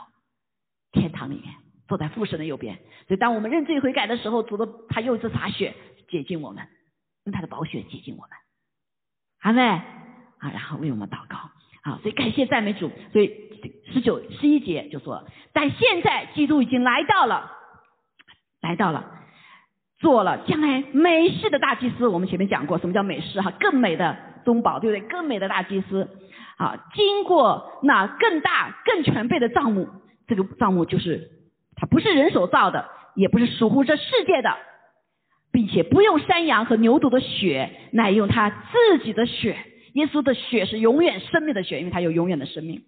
[0.92, 1.52] 天堂里面，
[1.88, 2.76] 坐在父神的右边。
[3.08, 5.74] 所以，当我们认罪悔改的时候，主的他又一次洒血
[6.08, 6.66] 接近我们。
[7.24, 8.30] 用他的宝血接近我们，
[9.40, 11.50] 阿妹，啊，然后为我们祷告。
[11.82, 12.90] 好，所以感谢赞美主。
[13.12, 13.30] 所以
[13.92, 17.52] 十九、十一节就说，但现在基督已经来到了，
[18.62, 19.19] 来到了，
[20.00, 22.08] 做了将来美事的大祭司。
[22.08, 23.40] 我们前面讲过，什么叫美事？
[23.40, 25.08] 哈，更美的宗宝，对不对？
[25.08, 26.08] 更美的大祭司。
[26.56, 29.88] 啊，经过那更大、更全备的账目，
[30.26, 31.30] 这个账目就是
[31.76, 34.54] 它不是人手造的，也不是属乎这世界的，
[35.52, 39.56] 并且不用山羊和牛犊的血，乃用他自己的血。
[39.94, 42.82] 耶稣的血是永远生命的血，因为他有永远的生命。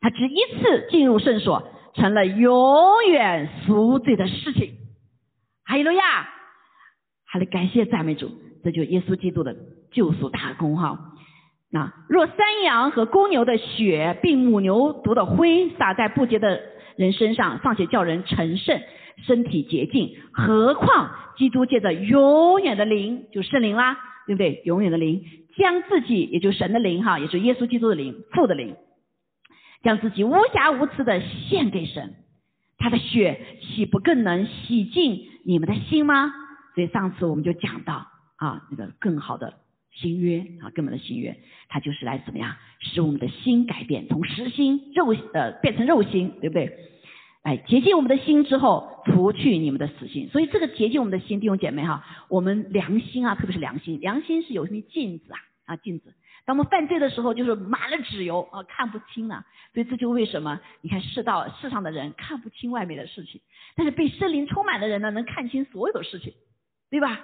[0.00, 4.74] 他只一次进入圣所，成了永远赎罪的事情。
[5.64, 6.28] 哈利路亚！
[7.26, 8.30] 哈利感谢赞美主，
[8.62, 9.56] 这就耶稣基督的
[9.92, 11.12] 救赎大功哈。
[11.70, 16.60] 那若山羊和公牛的血，并母牛犊的灰洒在不洁的
[16.96, 18.80] 人身上，尚且叫人成圣，
[19.26, 24.62] 身体洁净，何况基督借着永远的灵，就圣灵啦，对不对？
[24.64, 25.24] 永远的灵。
[25.56, 28.74] 将自己，也就神的灵哈，也是耶稣基督的灵，父的灵，
[29.82, 32.14] 将自己无瑕无疵的献给神，
[32.76, 36.32] 他的血岂不更能洗净你们的心吗？
[36.74, 39.54] 所以上次我们就讲到啊，那个更好的
[39.92, 46.76] 新约啊，更好的新约，它就是来怎么样使我们的心改变，从实心肉呃变成肉心，对不对？
[47.42, 50.28] 哎，洁净我们的心之后，除去你们的死心。
[50.30, 55.38] 所以这个洁净我们的心，弟兄姐妹哈，我们良心啊，特别是良心，良心是有什么镜子啊？
[55.66, 56.14] 啊，镜子。
[56.46, 59.44] 当我们犯罪的时候，就是满了纸油啊，看不清了。
[59.72, 63.40] 所以这就为什么你看世道世上的人看不清外面的事情，
[63.76, 66.34] 但是被圣灵充满的人呢，能看清所有的事情，
[66.90, 67.20] 对吧？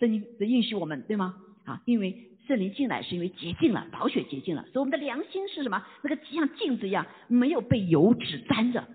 [0.00, 1.36] 圣灵的应许我们，对吗？
[1.64, 5.84] 啊，因为圣灵进来是因为洁净了，宝血洁净了，所以我们的良心是什么？
[6.02, 8.86] 那个像镜子一样，没有被油脂沾着。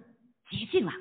[0.50, 0.92] 洁净了，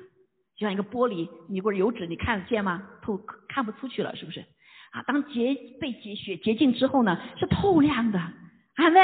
[0.55, 2.87] 就像一个玻璃，你不是油脂，你看得见吗？
[3.01, 4.45] 透看不出去了，是不是？
[4.91, 8.19] 啊，当洁被洁血洁净之后呢，是透亮的，
[8.75, 8.99] 阿妹，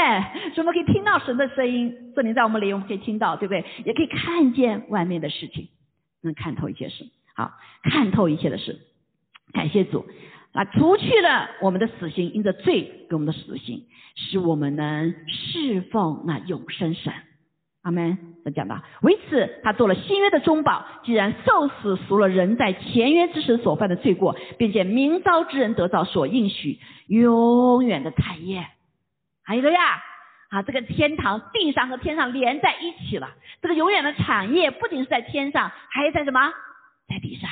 [0.53, 3.63] 所以我们可以听到神的声音，圣灵在我们里，我们可以听到，对不对？
[3.86, 5.69] 也可以看见外面的事情，
[6.23, 7.05] 能看透一切事，
[7.36, 7.51] 好，
[7.84, 8.79] 看透一切的事，
[9.53, 10.05] 感谢主，
[10.53, 17.13] 啊，除去了我们的死刑，因着罪给我们的死刑，使我们能侍奉那永生神。
[17.84, 18.17] 阿门。
[18.43, 20.84] 他讲到，为此他做了新约的中保。
[21.03, 28.65] 既然受死赎了人在前约之时所犯的罪过，并且明招之人得到所应许永远的产业。
[29.49, 29.99] 还有个呀，
[30.49, 33.35] 啊，这个天堂地上和天上连在一起了。
[33.63, 36.53] 这个永远的产业不仅是在天上，还在什么？
[37.07, 37.49] 在地上。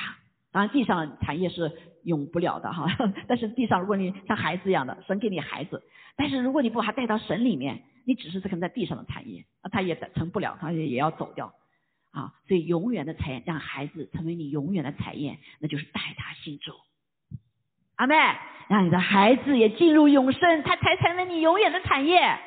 [0.52, 1.72] 当然，地上的产业是
[2.04, 2.86] 永不了的哈。
[3.28, 5.82] 但是地上，如果你像孩子一样的，神给你孩子，
[6.16, 7.82] 但是如果你不把他带到神里面。
[8.06, 11.54] 你只是这个在地上的产业，那，他也成不了，他也也要走掉，
[12.12, 16.72] 啊，所以永远的产业让孩子成为你永远的产业，那就是带他信主，
[17.98, 18.16] 阿妹，
[18.68, 22.40] 让你的孩子也进入永生，他才成为你永远的产业，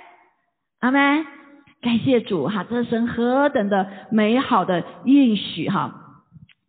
[0.81, 1.25] 阿妹，
[1.81, 5.95] 感谢主哈，这是何等的美好的应许哈，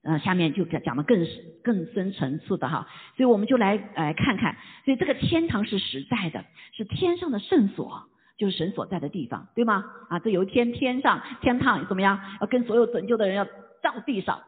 [0.04, 1.26] 呃，下面就讲讲的更
[1.64, 6.44] 更深层次的哈，所以我们就来来看看，所以这个天堂是实在的，
[6.76, 8.08] 是天上的圣所。
[8.38, 9.86] 就是神所在的地方，对吗？
[10.10, 12.20] 啊，这有一天天上天堂怎么样？
[12.42, 13.46] 要跟所有拯救的人要
[13.84, 14.42] 到地上，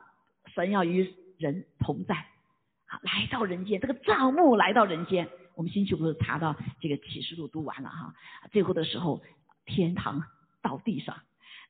[0.56, 2.16] 神要与人同在，
[3.02, 5.28] 来到人间，这个造物来到人间。
[5.56, 8.14] 我们星期五查到这个启示录读完了哈，
[8.52, 9.22] 最后的时候
[9.66, 10.24] 天堂
[10.62, 11.16] 到地上。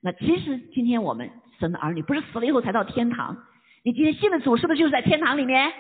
[0.02, 3.38] 那其实今天我们神的儿女不是死了以后才到天堂，
[3.84, 5.74] 你今天信的主是不是就是在天堂里面？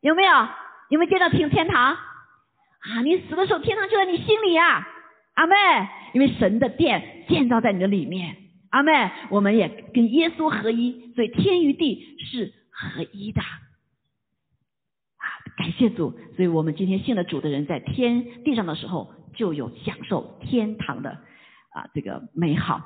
[0.00, 0.32] 有没有？
[0.90, 1.94] 有没有见到天天堂？
[1.94, 4.86] 啊，你死的时候天堂就在你心里呀。
[5.34, 5.54] 阿妹，
[6.12, 8.36] 因为神的殿建造在你的里面，
[8.70, 8.92] 阿妹，
[9.30, 13.40] 我们也跟耶稣合一，所以天与地是合一的。
[15.60, 22.80] 感谢主，所以我们今天信了主的人，在天地上的时候就有享受天堂的啊这个美好，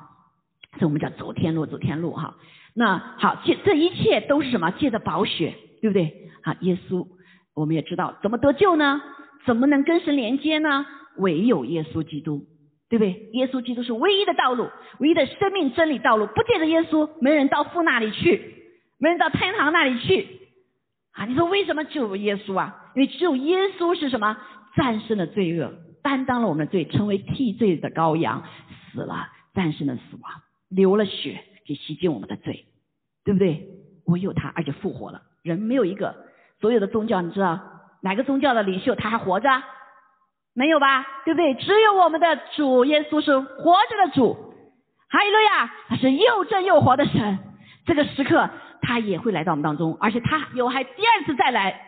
[0.73, 2.35] 所以我们叫走天路，走天路哈。
[2.73, 4.71] 那好，这这一切都是什么？
[4.71, 6.29] 借着宝血，对不对？
[6.41, 7.07] 啊，耶稣，
[7.53, 9.01] 我们也知道怎么得救呢？
[9.45, 10.85] 怎么能跟神连接呢？
[11.15, 12.45] 唯有耶稣基督，
[12.89, 13.29] 对不对？
[13.31, 14.67] 耶稣基督是唯一的道路，
[14.99, 16.25] 唯一的生命真理道路。
[16.27, 18.41] 不借着耶稣，没人到父那里去，
[18.97, 20.27] 没人到天堂那里去。
[21.15, 22.91] 啊，你说为什么只有耶稣啊？
[22.95, 24.37] 因为只有耶稣是什么？
[24.75, 25.71] 战胜了罪恶，
[26.03, 28.43] 担当了我们的罪，成为替罪的羔羊，
[28.91, 30.31] 死了，战胜了死亡，
[30.69, 32.65] 流了血，给洗净我们的罪，
[33.23, 33.69] 对不对？
[34.07, 35.21] 唯有他，而且复活了。
[35.41, 36.15] 人没有一个，
[36.59, 37.61] 所有的宗教，你知道
[38.01, 39.49] 哪个宗教的领袖他还活着？
[40.53, 41.53] 没有吧，对不对？
[41.53, 44.33] 只有我们的主耶稣是活着的主，
[45.09, 47.39] 哈利路亚，他是又正又活的神。
[47.85, 48.49] 这个时刻
[48.85, 51.81] 他也会来到我们当中，而且他有还第二次再来，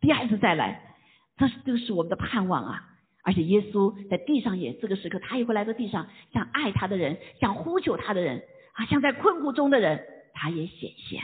[0.00, 0.96] 第二次再来，
[1.38, 2.90] 这是这是我们的盼望啊！
[3.22, 8.42] 而且耶稣在地上也这个时刻，他也会来到地上，向爱他的人，向呼求他的人，
[8.74, 11.22] 啊，像在困苦中的人，他也显现。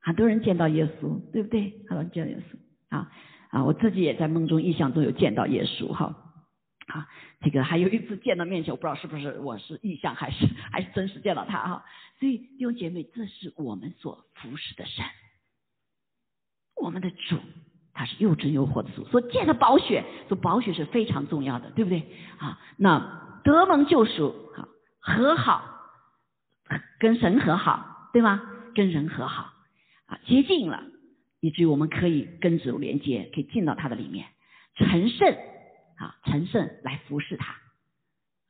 [0.00, 1.72] 很多人见到耶稣，对不对？
[1.88, 3.10] 很多人见到耶稣啊
[3.50, 3.64] 啊！
[3.64, 6.06] 我自己也在梦中、意象中有见到耶稣，哈
[6.88, 7.06] 啊！
[7.42, 11.84] 这个还有一次见到面前，我不知道是不是我是意象还是还是真实见到他哈。
[12.18, 15.04] 所以弟兄姐妹，这是我们所服侍的神，
[16.74, 17.38] 我们的主，
[17.92, 19.04] 他是又真又活的主。
[19.06, 22.02] 所见的宝血，说宝血是非常重要的，对不对？
[22.38, 25.62] 啊，那得蒙救赎，好和好，
[26.98, 28.42] 跟神和好，对吗？
[28.74, 29.52] 跟人和好。
[30.06, 30.84] 啊，接近了，
[31.40, 34.28] 以至于我们可以跟主连接，可以进到他的里面，
[34.76, 35.36] 成圣
[35.96, 37.56] 啊，成圣来服侍他，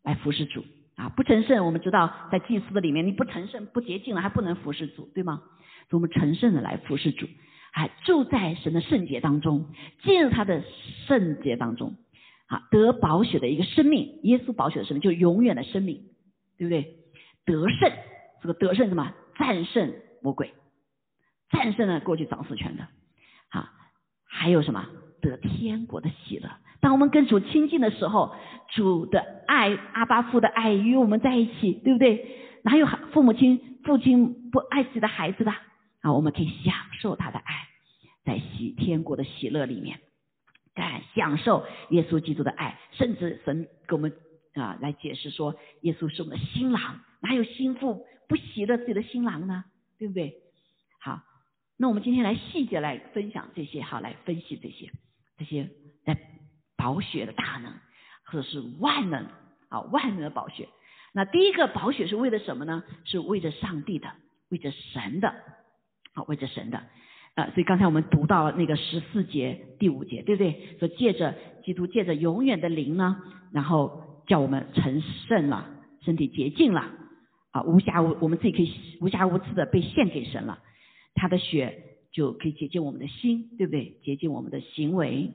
[0.03, 0.65] 来服侍主
[0.97, 1.09] 啊。
[1.11, 5.43] 不成圣，我们知道在祭司的里面，你不成圣、不洁净了，还不能服侍主，对吗？
[5.91, 7.29] 我们成圣的来服侍主，
[7.73, 9.73] 哎，住在神的圣洁当中，
[10.03, 10.65] 进入他的
[11.07, 11.95] 圣洁当中，
[12.49, 16.07] 啊，得宝血的一个生命，耶稣宝血的生命，就永远的生命，
[16.59, 16.97] 对不对？
[17.45, 17.93] 得胜，
[18.43, 19.15] 这个得胜什么？
[19.39, 20.53] 战胜魔鬼。
[21.49, 22.89] 战胜了过去掌死权的，
[23.49, 23.69] 好，
[24.25, 24.85] 还有什么
[25.21, 26.51] 得天国的喜乐？
[26.81, 28.35] 当我们跟主亲近的时候，
[28.75, 32.27] 主的爱阿巴父的爱与我们在一起，对不对？
[32.63, 35.53] 哪有父母亲父亲不爱自己的孩子的？
[36.01, 37.69] 啊，我们可以享受他的爱，
[38.25, 40.01] 在喜天国的喜乐里面，
[40.75, 44.13] 感享受耶稣基督的爱，甚至神给我们
[44.55, 49.65] 啊来解释说，耶稣是我们的新郎，哪有心腹不喜乐自己的新郎呢？
[49.99, 50.35] 对不对？
[51.01, 51.23] 好。
[51.79, 54.91] 那我们今天来细节来分享这些，好来分析这些
[55.39, 55.69] 这些
[56.05, 56.19] 在
[56.77, 57.73] 保血的大能，
[58.25, 59.27] 或者是万能
[59.69, 60.69] 啊万能的保血。
[61.13, 62.83] 那第一个保血是为了什么呢？
[63.05, 64.09] 是为着上帝的，
[64.51, 65.35] 为着神的，
[66.13, 66.79] 好为着神的
[67.35, 67.51] 啊。
[67.55, 70.77] 所以刚才我们读到了那个十四节第五节，对不对？
[70.79, 71.35] 说借着
[71.65, 73.17] 基督，借着永远的灵呢，
[73.53, 75.67] 然后叫我们成圣了，
[76.03, 76.91] 身体洁净了
[77.53, 80.59] 啊，无瑕无我们自己可以无瑕无疵的被献给神了。
[81.15, 81.86] 他的血
[82.17, 83.99] 就可以洁净我们的心，对不对？
[84.03, 85.35] 洁净我们的行为，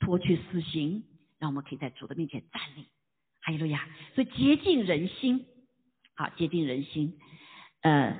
[0.00, 1.04] 脱去死刑，
[1.38, 2.88] 让我们可以在主的面前站立。
[3.42, 3.86] 哈利路亚！
[4.16, 5.46] 所以洁净人心，
[6.16, 7.16] 好，洁净人心。
[7.82, 8.18] 呃，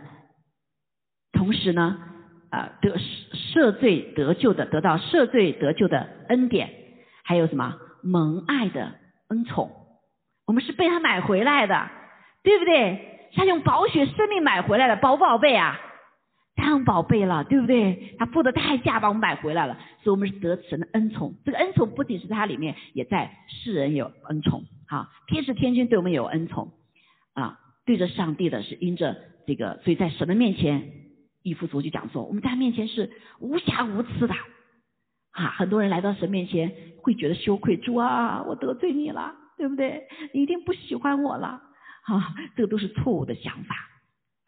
[1.32, 1.98] 同时呢，
[2.50, 6.70] 啊，得赦罪得救的，得到赦罪得救的恩典，
[7.24, 9.00] 还有什么蒙爱的
[9.30, 9.72] 恩宠？
[10.46, 11.90] 我们是被他买回来的，
[12.44, 13.30] 对不对？
[13.34, 15.76] 他用宝血生命买回来的，宝不宝贝啊？
[16.56, 18.16] 太宝贝了，对不对？
[18.18, 21.34] 他付的代价把我们买回来了，所以我们是得神的恩宠。
[21.44, 24.64] 这个恩宠不仅是他里面，也在世人有恩宠。
[24.88, 26.72] 好，天使天君对我们有恩宠
[27.34, 30.90] 啊，对着上帝的是因着这个，所以在神的面前，
[31.42, 34.34] 一夫足就讲说，我们在他面前是无瑕无疵的。
[35.32, 40.08] 啊，很多人来到神面前会觉得羞愧，主啊，我得罪你了，对不对？
[40.32, 41.62] 你一定不喜欢我了。
[42.06, 43.76] 啊，这个都是错误的想法。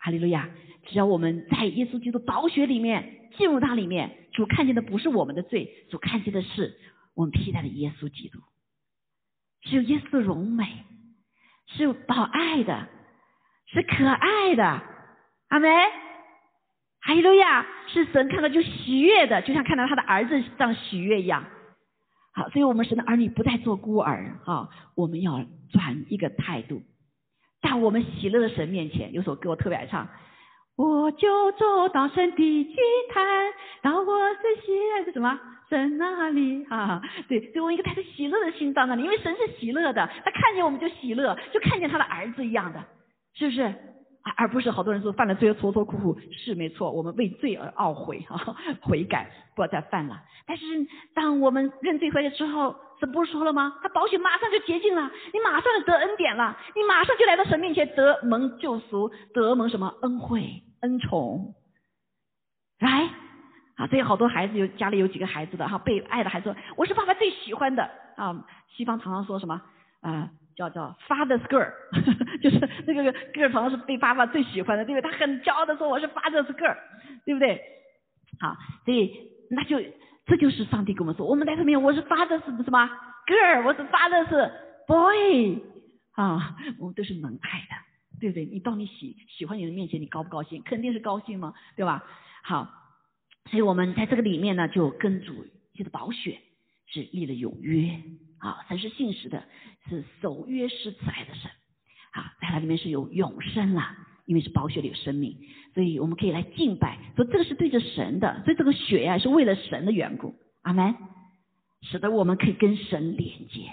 [0.09, 0.49] 哈利路亚。
[0.87, 6.79] 只要我们在耶稣基督宝血里面进入它里面，主看见的不是我们的罪，主看见的是
[7.15, 8.39] 我们披戴的耶稣基督，
[9.61, 10.65] 是有耶稣的荣美，
[11.67, 12.89] 是有宝爱的，
[13.67, 14.83] 是可爱的，
[15.49, 15.69] 阿梅，
[17.03, 21.45] 哈利路亚，是神看到就喜悦的，就像看到他的儿子这样喜悦一样。
[22.33, 26.83] 好，所以我们神的儿女不再做孤儿啊，我们要转一个态度，
[27.61, 30.09] 在我们喜乐的神面前，有首歌我特别爱唱。
[30.77, 32.77] 我就走到神的祭
[33.13, 33.53] 坛，
[33.83, 35.39] 到我最喜爱的什么
[35.69, 37.03] 神那里啊？
[37.29, 42.85] 对，所以我应该带着喜乐的心到那里，因为神是喜乐的，他看见我们就喜乐，就看见他的儿子一样的，
[43.35, 43.75] 是不是？
[44.37, 50.23] 而不是好多人说犯了罪要愁愁苦苦，是没错，我们为罪而懊悔 啊，悔改，不要再犯了。
[50.47, 50.65] 但是
[51.15, 53.75] 当我们认罪悔改之后，神不是说了吗？
[53.83, 60.63] 他保险马上就洁净了，你马上就得恩典了，你马上就来到神面前得蒙救赎，得蒙什么恩惠？
[60.81, 61.55] 恩宠，
[62.79, 63.11] 来
[63.75, 63.87] 啊！
[63.89, 68.45] 所以好多孩子有家里有几个孩子的哈，被爱的孩子，我是爸爸最喜欢的啊。
[68.69, 69.61] 西方常常说什么
[70.01, 70.31] 啊？
[70.59, 71.71] 叫叫 father's girl，
[72.43, 75.09] 就是那个 girl 常常是被爸爸最喜欢的，对不对？
[75.09, 76.77] 他很骄傲的说我是 father's girl，
[77.25, 77.63] 对不对？
[78.41, 79.81] 好，所以那就
[80.27, 82.91] 这就是上帝跟我们说，我们在上面我是 father's 什么
[83.27, 84.51] girl，我是 father's
[84.89, 85.63] boy
[86.13, 87.89] 啊，我们都是能爱的。
[88.21, 88.45] 对不对？
[88.47, 90.61] 你到你喜喜欢你的面前，你高不高兴？
[90.65, 92.03] 肯定是高兴嘛，对吧？
[92.43, 92.69] 好，
[93.49, 96.41] 所以我们在这个里面呢，就跟主就是保血
[96.89, 98.03] 是立了永约
[98.39, 99.45] 啊，神是信实的，
[99.89, 101.51] 是守约施慈爱的神
[102.13, 105.37] 啊，在它里面是有永生了，因为是保血里有生命，
[105.75, 110.95] 所以我们可以来敬拜，说这个是对着神的，所以这个血呀是为了神的缘故，阿门。
[111.81, 113.73] 使得我们可以跟神连接，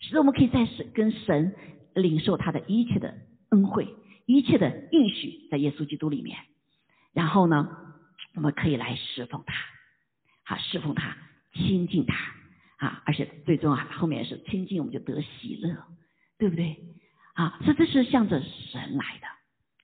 [0.00, 1.54] 使得我们可以在神跟神
[1.94, 3.14] 领受他的一切的
[3.50, 3.94] 恩惠、
[4.26, 6.36] 一切的应许，在耶稣基督里面。
[7.12, 7.68] 然后呢，
[8.34, 9.54] 我们可以来侍奉他，
[10.44, 11.16] 好侍奉他，
[11.54, 12.16] 亲近他
[12.76, 13.02] 啊！
[13.06, 15.76] 而且最终啊，后面是亲近我们就得喜乐，
[16.38, 16.76] 对不对？
[17.34, 19.26] 啊，所以这是向着神来的，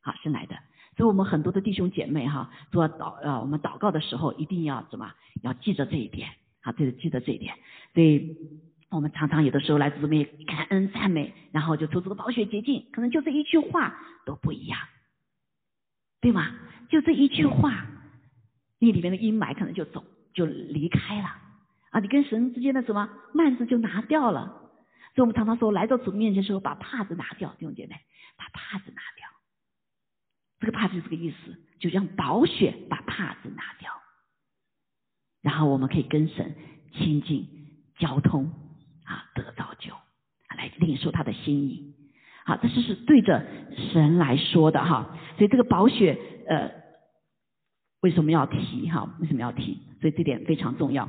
[0.03, 0.57] 好神来的。
[0.97, 5.13] 所以我们很多的弟兄姐妹哈，做祷呃，我们祷告的时候一定要怎么？
[5.43, 6.29] 要记着这一点，
[6.61, 7.55] 好，记得记得这一点。
[7.95, 8.37] 所以
[8.91, 14.79] 我们常常有的时候来姊妹感恩赞美，然后就做这个宝血洁净，可能就这一句话都不一样，
[16.21, 16.55] 对吗？
[16.91, 17.87] 就这一句话，
[18.79, 21.31] 你里面的阴霾可能就走就离开了
[21.93, 22.01] 啊！
[22.01, 24.47] 你跟神之间的什么幔子就拿掉了。
[25.15, 27.95] 所以我们常常说，来到主面前的时候，把帕子拿掉，弟兄姐妹，
[28.37, 29.29] 把帕子拿掉。
[30.59, 33.93] 这个帕子是这个意思，就让宝血把帕子拿掉，
[35.43, 36.55] 然后我们可以跟神
[36.95, 37.47] 亲近、
[37.99, 38.51] 交通
[39.05, 39.93] 啊，得造就，
[40.57, 41.95] 来领受他的心意。
[42.47, 43.45] 好，这是是对着
[43.93, 45.19] 神来说的哈。
[45.37, 46.19] 所以这个宝血
[46.49, 46.73] 呃，
[48.01, 49.15] 为什么要提哈？
[49.21, 49.79] 为什么要提？
[50.01, 51.09] 所以这点非常重要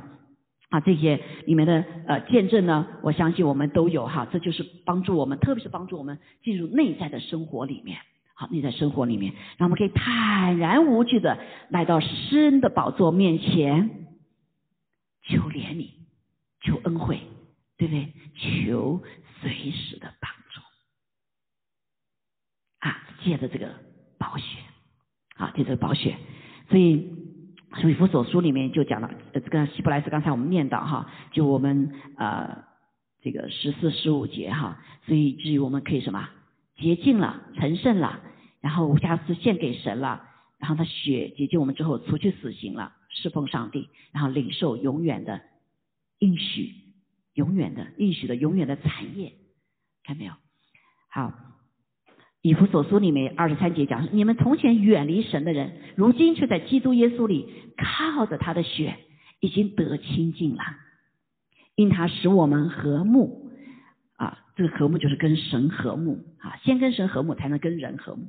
[0.70, 0.80] 啊。
[0.80, 4.28] 这些里面的呃见证呢，我相信我们都有哈。
[4.32, 7.98] 这就是帮助我们，特别是帮助我们进入内在的生活里面。
[8.36, 11.38] 好，内在生活里面，让我们可以坦然无惧的
[11.68, 14.08] 来到神的宝座面前，
[15.22, 15.90] 求怜悯，
[16.60, 17.20] 求恩惠，
[17.76, 18.12] 对不对？
[18.34, 19.00] 求
[19.40, 20.60] 随时的帮助
[22.80, 23.06] 啊！
[23.22, 23.68] 借着这个
[24.18, 24.58] 宝血，
[25.36, 26.16] 啊，借这个宝血，
[26.68, 26.96] 所以
[27.90, 32.64] 《以弗所书》里面就讲了，呃，这个希伯来斯刚才我们念到哈，就我们呃
[33.20, 36.28] 这个十四、十五节哈，所以至于我们可以什么？
[36.76, 38.20] 洁净了，成圣了，
[38.60, 45.40] 然后无瑕疵献给神了，然后他血洁净我们之后，除去死刑了，侍奉上帝，然后领受永远的
[46.18, 46.74] 应许，
[47.34, 49.32] 永远的应许的永远的产业，
[50.02, 50.32] 看没有？
[51.08, 51.32] 好，
[52.44, 58.96] 以弗所书里面二十三节讲，你们从前远离神的人，如今却在基督耶稣里靠着他的血，
[59.40, 60.62] 已经得清净了，
[61.74, 63.50] 因他使我们和睦。
[64.16, 68.26] 啊这个和睦就是跟神和睦啊，先跟神和睦，才能跟人和睦。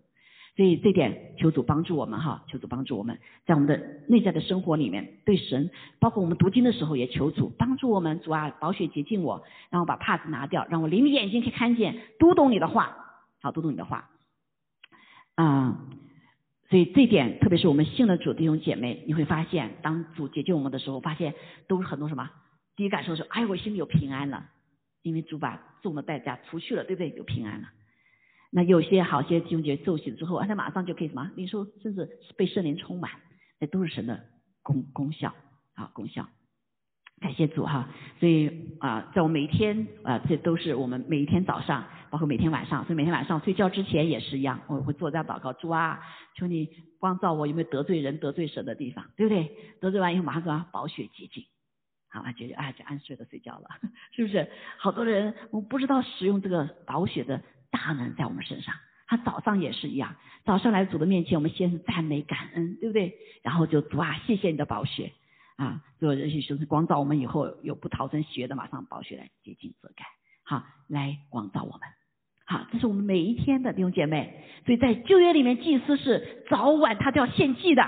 [0.55, 8.21] 所以这点求主帮助我们哈，求主帮助我们在我们的内在的生活里面，对神，包括我们读经的时候也求主帮助我们。
[8.21, 13.04] 主啊，宝血洁净我，让我把帕子拿掉，让我灵的眼睛可以看见，读懂你的话，
[13.45, 14.09] 好读懂你的话。
[15.35, 15.85] 啊，
[16.67, 21.35] 所以这点，特别是我们信了主弟兄姐妹，你会发现，当主解救我们的时候，发现
[21.67, 22.31] 都是很多什么？
[22.75, 24.49] 第一感受是，哎，我心里有平安了。
[25.03, 27.11] 因为主把重的代价除去了，对不对？
[27.15, 27.67] 有平安了。
[28.49, 31.29] 那有些好些弟兄姐妹受洗之后，他马上就可以什么？
[31.35, 33.11] 领受，甚至被圣灵充满，
[33.59, 34.25] 那都是神的
[34.63, 35.35] 功功效
[35.75, 36.27] 啊，功效。
[37.21, 37.89] 感谢主哈。
[38.19, 45.99] 所以啊，在我每一天啊，这都是我们每一天早上，包括每天晚上，所以每天晚上睡觉之前也是一样，我会做这样祷告：主啊，
[46.35, 49.51] 求你光照我有没有得罪人、得罪神的地方，对不对？
[49.79, 51.43] 得罪完以后马上说宝血洁净。
[52.09, 53.67] 啊，就啊就安睡的睡觉了，
[54.15, 54.47] 是不是？
[54.77, 58.73] 好多人我不知道使用这个宝血的大能在我们身上。
[59.07, 63.13] 他早上也是一样，早上来主的面前，我们先是赞美感恩，对不对？
[63.43, 65.11] 然后就主啊，谢谢你的宝血
[65.57, 70.05] 啊，就人些兄弟光照我们以后有不逃生喜悦的，马上宝血来洁净遮盖，
[70.43, 71.81] 好来光照我们。
[72.45, 74.43] 好，这是我们每一天的弟兄姐妹。
[74.65, 77.83] 所以在旧约里面，祭司是早晚他都要献祭的。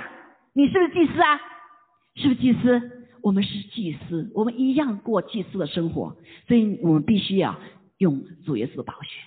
[0.53, 1.39] 你是不是祭司啊？
[2.15, 3.09] 是不是祭司？
[3.21, 6.15] 我们是祭司，我们一样过祭司的生活，
[6.47, 7.59] 所以我们必须要
[7.97, 9.19] 用主耶稣的宝血。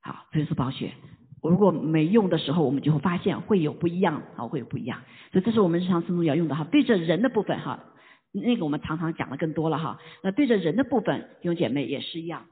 [0.00, 0.92] 好，主耶稣宝血，
[1.50, 5.00] 如果没用的时候，我们就会发现会有不一样，啊，会有不一样。
[5.32, 6.64] 所以这是我们日常生活中要用的哈。
[6.70, 7.84] 对着人的部分哈，
[8.32, 9.98] 那个我们常常讲的更多了哈。
[10.22, 12.46] 那对着人的部分，弟兄姐妹也是一样，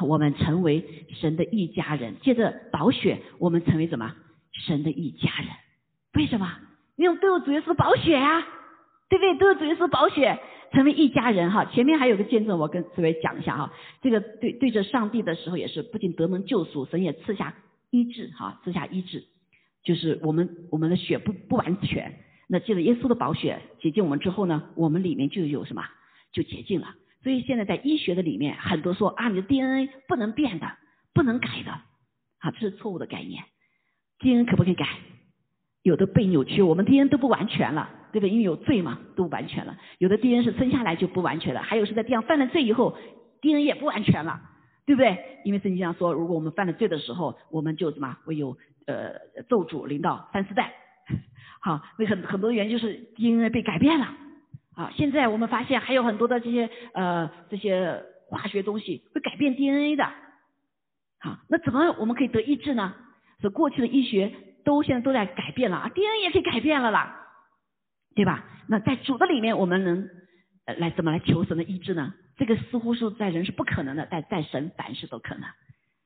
[0.00, 2.14] 我们成为神的一家人。
[2.22, 4.14] 借着宝血，我们成为什么？
[4.52, 5.48] 神的一家人。
[6.14, 6.50] 为什么？
[6.96, 8.46] 因为都有主耶稣宝血啊。
[9.08, 9.34] 对不对？
[9.38, 10.38] 都有主耶稣宝血
[10.72, 11.66] 成为一家人哈。
[11.66, 13.70] 前面还有个见证，我跟各位讲一下哈。
[14.00, 17.54] 这个对对着上帝的时候也是，不仅得蒙救赎，神也赐下
[17.92, 19.22] 医治哈，赐下医治。
[19.84, 22.18] 就是我们我们的血不不完全，
[22.48, 25.84] 那借着耶稣的宝血洁净我们之后呢，我们里面就有什么？
[26.32, 26.96] 就洁净了。
[27.22, 30.66] 所以现在在医学的里面，很多说啊，你的 DNA 不能变的，
[31.14, 33.44] 不能改的，啊，这是错误的概念。
[34.18, 34.86] DNA 可不可以改？
[35.82, 37.98] 有的被扭曲，我们 DNA 都不完全了。
[38.12, 38.30] 对不对？
[38.30, 39.74] 因为有罪嘛，都完全了。
[39.96, 42.98] 有的 DNA 是生下来就不完全了，还有是在地上犯了罪以后
[43.40, 44.38] ，DNA 也不完全了，
[44.84, 45.40] 对不对？
[45.44, 48.56] 因为圣经上说，如果我们犯了罪的时候，我们就什么会有
[48.86, 49.14] 呃
[49.48, 50.72] 咒诅临到三四代。
[51.60, 54.08] 好，那很很多原因就是 DNA 被改变了
[54.74, 60.04] 好，现在我们发现还有很多的这些呃这些化学东西会改变 DNA 的。
[61.20, 62.94] 好，那怎么我们可以得医治呢？
[63.40, 64.32] 所过去的医学
[64.64, 67.16] 都现在都在改变了啊，DNA 也可以改变了啦，
[68.14, 68.44] 对吧？
[68.68, 70.08] 那在主的里面，我们能
[70.78, 72.14] 来怎么来求神的医治呢？
[72.42, 75.44] 这个似乎是在人是不可能的，但在神凡事都可能。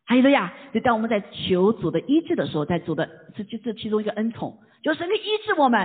[0.05, 5.81] 还有的呀，就当我们在求主的医治的时候，在主的这这这其中一个恩宠，就神可以医治我们。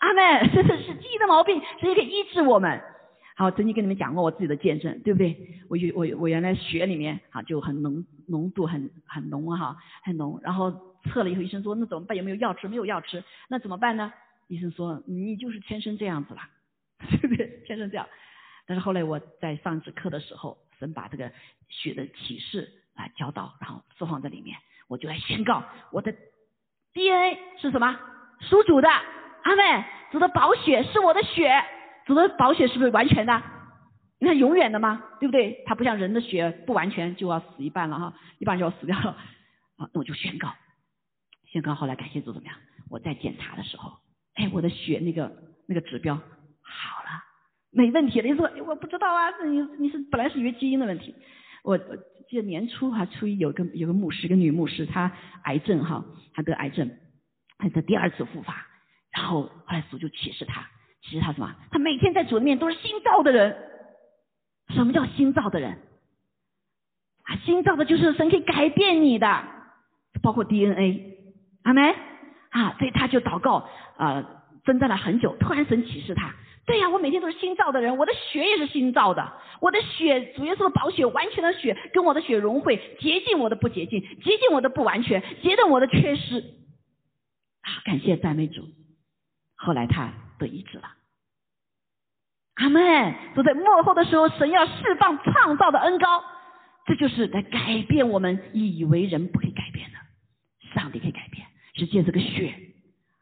[0.00, 2.82] 阿门，这 是是记忆的毛病，神可以医治我们。
[3.34, 5.34] 好，曾经跟你们讲过我自己的见证，对不对？
[5.70, 9.74] 我我我原来血里面啊就很浓浓度很很浓哈，
[10.04, 10.38] 很浓。
[10.42, 10.70] 然后
[11.04, 12.14] 测了以后，医生说那怎么办？
[12.18, 12.68] 有没有药吃？
[12.68, 14.12] 没有药吃，那怎么办呢？
[14.48, 16.40] 医生说你就是天生这样子了，
[17.08, 17.62] 对不对？
[17.64, 18.06] 天生这样。
[18.66, 21.30] 但是后来我在上一次课的时候，神把这个
[21.68, 24.56] 血的启示啊教导，然后释放在里面，
[24.88, 25.62] 我就来宣告
[25.92, 26.14] 我的
[26.92, 27.98] DNA 是什么？
[28.40, 31.64] 属主的，阿妹，主的宝血是我的血。
[32.06, 33.42] 主的宝血是不是完全的？
[34.18, 35.02] 你看永远的吗？
[35.20, 35.62] 对不对？
[35.66, 39.16] 它不像人的血不完全就要死一半了哈，一半就要死掉了。
[39.76, 40.54] 啊，那我就宣告，
[41.46, 42.56] 宣告后来感谢主怎么样？
[42.90, 43.98] 我在检查的时候，
[44.34, 45.34] 哎，我的血那个
[45.66, 47.23] 那个指标好了，
[47.74, 48.28] 没问题了。
[48.28, 51.14] 你说我不知道啊，你你是本来是以为基因的问题。
[51.62, 55.10] 我记得年初哈，初一有个有个牧师，一个女牧师，她
[55.44, 56.90] 癌症哈，她得癌症，
[57.58, 58.66] 她的第二次复发，
[59.12, 60.66] 然后后来主就启示她。
[61.02, 61.54] 其实她什么？
[61.70, 63.56] 她每天在主的面都是新造的人。
[64.70, 65.78] 什么叫新造的人？
[67.24, 69.44] 啊，新造的就是神可以改变你的，
[70.22, 71.12] 包括 DNA。
[71.62, 71.94] 阿门
[72.50, 73.66] 啊，所以他就祷告
[73.96, 75.34] 啊，征战了很久。
[75.40, 76.34] 突然神启示他，
[76.66, 79.32] 对呀，我每天都是新造的人，我的血也是新造的。
[79.60, 86.40] 我的血，主耶稣的宝血，完全的血跟我的血融汇，洁净我的不洁净，洁净我的不完全，洁净我的缺失。
[87.62, 88.68] 啊，感谢赞美主。
[89.54, 90.12] 后来他。
[90.36, 90.88] 得医治了，
[92.54, 93.14] 阿门！
[93.36, 96.24] 都在幕后的时候，神要释放创造的恩高，
[96.86, 99.98] 这就是在改变我们以为人不可以改变的，
[100.74, 102.52] 上帝可以改变，是借这个血，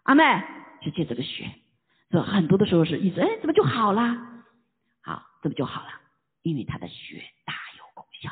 [0.05, 0.43] 阿门，
[0.83, 1.45] 是借这个血。
[2.13, 4.17] 这很多的时候是一直，哎，怎么就好了？
[5.03, 5.89] 好，怎么就好了？
[6.43, 8.31] 因为他的血大有功效，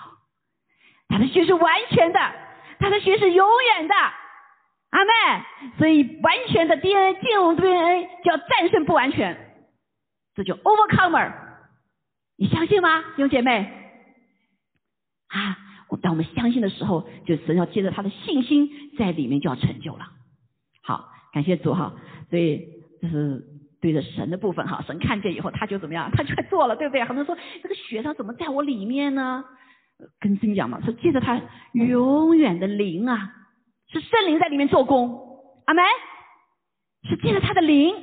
[1.08, 2.20] 他的血是完全的，
[2.78, 3.94] 他的血是永远的。
[4.90, 5.44] 阿妹，
[5.78, 9.62] 所以完全的 DNA 进入 DNA 就要战胜不完全，
[10.34, 11.32] 这就 overcomer，
[12.36, 13.72] 你相信吗，弟姐妹？
[15.28, 15.56] 啊，
[15.88, 20.10] 我当我们相信的时候，就神要借着他的信心在里面就要成就了。
[20.82, 21.94] 好，感谢主哈，
[22.28, 22.66] 所以
[23.00, 23.44] 这是
[23.80, 27.04] 对着神的部分哈，神看见以后他就怎么样，他就做了，对不对？
[27.04, 29.44] 很多人说这个血它怎么在我里面呢？
[30.18, 31.40] 跟真讲嘛，说借着他
[31.72, 33.34] 永远的灵啊。
[33.92, 35.18] 是圣灵在里面做工，
[35.66, 35.84] 阿门。
[37.08, 37.94] 是借着他的灵，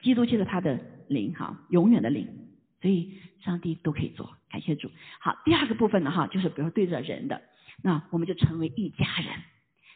[0.00, 0.78] 基督借着他的
[1.08, 2.28] 灵，哈，永远的灵，
[2.80, 4.90] 所以上帝都可以做，感谢主。
[5.18, 7.40] 好，第二个部分呢，哈，就是比如对着人的，
[7.82, 9.32] 那我们就成为一家人。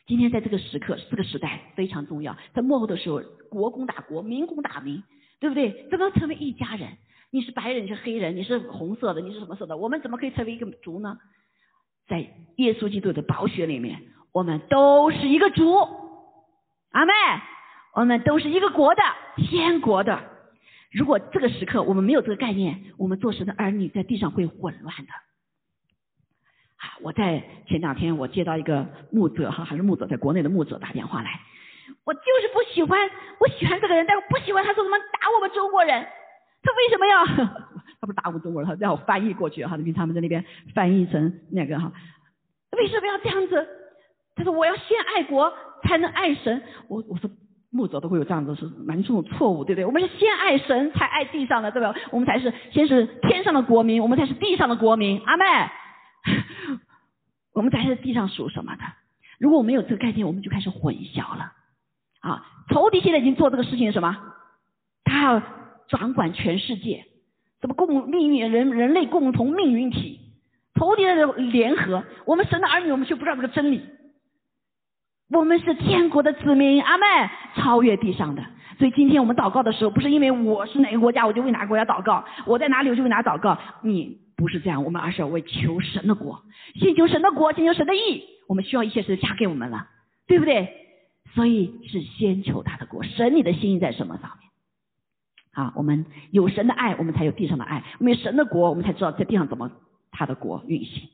[0.06, 5.02] 今天在这个时刻，这个时代非常重要，在幕后的时候，国攻打国，民攻打民，
[5.40, 5.88] 对不对？
[5.90, 6.96] 怎么成为一家人？
[7.30, 9.76] 你是白人，你是黑人，你是红色的，你是什么色的？
[9.76, 11.18] 我们怎么可以成为一个族呢？
[12.08, 12.20] 在
[12.56, 14.00] 耶稣基督的宝血里面。
[14.32, 15.78] 我们都是一个族，
[16.90, 17.12] 阿妹，
[17.94, 19.00] 我们都是一个国的
[19.36, 20.22] 天国的。
[20.92, 25.12] 如果这个时刻我们没有这个概念，我们做神的儿女在地上会混乱的。
[26.76, 31.40] 啊，我在前两天我接到一个牧者哈，还是牧者在国内的牧者打电话来，
[32.04, 32.98] 我就是不喜欢，
[33.38, 36.06] 我喜欢这个人，但我不喜欢他说什么打我们中国人，
[36.62, 37.24] 他为什么要？
[37.98, 41.92] 他不是打我们中国人，他让我翻译过去哈，跟他们在那边翻译成那个哈，
[42.76, 43.66] 为什么要这样子？
[44.36, 45.50] 他说：“我要先爱国，
[45.84, 47.30] 才能爱神。”我我说
[47.70, 49.86] 牧者都会有这样子是蛮重的错误，对不对？
[49.86, 51.94] 我们是先爱神，才爱地上的，对吧？
[52.10, 55.22] 我们才是先是天上的国民，我们才是地上的国民。
[55.24, 55.44] 阿妹，
[57.56, 58.82] 我们才是地上属什么的？
[59.38, 61.52] 如果我没有这个概念，我们就开始混淆了。
[62.20, 64.14] 啊，仇敌现在已经做这个事情什么？
[65.04, 65.42] 他要
[65.88, 67.06] 掌管全世界，
[67.62, 70.20] 什么共命运人人类共同命运体？
[70.74, 73.82] 仇敌的联合，我们神的儿女，我们却不知道这个真理。
[75.30, 77.06] 我们是天国的子民，阿妹
[77.54, 78.44] 超越地上的。
[78.78, 83.56] 所以今天我们祷告的时候，不是因为我是哪个国家，我就为哪个国家祷告；我在哪里，我就为哪祷告。
[83.80, 86.42] 你不是这样，我们而是要为求神的国，
[86.74, 88.24] 先求神的国，先求神的义。
[88.46, 89.88] 我们需要一切事加给我们了，
[90.26, 90.68] 对不对？
[91.34, 94.50] 所以是先求他的国，神你的心意在什么上面？
[95.52, 99.72] 啊，我们有神的爱，我们才有地上的爱；我们有神的国，我们才知道在地上怎么
[100.10, 101.08] 他的国运行。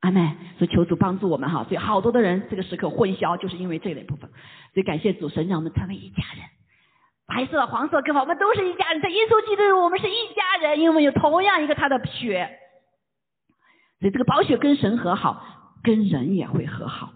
[0.00, 4.28] 阿妹，所以求主帮助我们哈，所以好多的人这个时刻混淆，就是因为这类部分。
[4.74, 6.44] 所以感谢主神让我们成为一家人，
[7.26, 12.58] 白色、黄色更好，我们都是一家人，在耶稣基督，我们是一家人，因为我们有同样一个他的血，
[14.00, 15.42] 所以这个宝血跟神和好，
[15.82, 17.12] 跟人也会和好。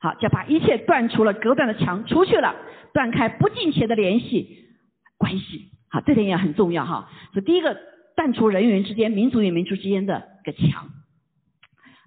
[0.00, 2.54] 好，就把一切断除了隔断的墙除去了，
[2.94, 4.68] 断开不敬虔的联系
[5.16, 5.72] 关系。
[5.90, 7.10] 好，这点也很重要哈。
[7.32, 7.76] 所以第一个，
[8.14, 10.88] 断除人与人之间、民族与民族之间的个墙。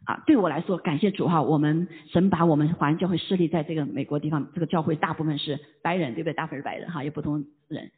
[0.06, 6.34] 啊，对我来说，感谢主哈，我们神把我们华人教会设立在这个美国地方，这个教会大部分是白人，对不对？
[6.34, 7.92] 大部分是白人哈，有不同人。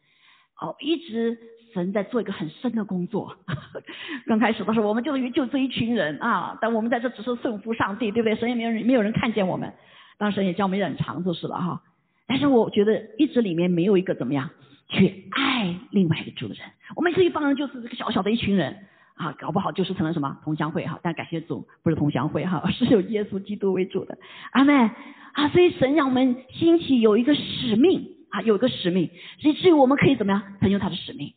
[0.59, 1.37] 哦，一直
[1.73, 3.37] 神在做一个很深的工作。
[4.27, 8.35] 刚开始的时候，我们就是就这一群人啊，但我们在这只是顺服上帝，对不对？
[8.35, 9.71] 神也没有人没有人看见我们，
[10.17, 11.81] 当时也叫我们忍长就是了哈。
[12.27, 14.49] 但是我觉得一直里面没有一个怎么样
[14.89, 16.57] 去爱另外一个主人，
[16.97, 18.77] 我们这一帮人就是这个小小的一群人。
[19.15, 24.17] 啊，搞不好就是成了什么同乡会哈，但感谢主不是同乡会哈， 是有耶稣基督为主的，
[24.51, 24.89] 阿门
[25.33, 25.49] 啊！
[25.49, 29.09] 所以神让我们兴起有一个使命啊，有一个使命，
[29.41, 31.33] 以至于我们可以怎么样成就他的使命？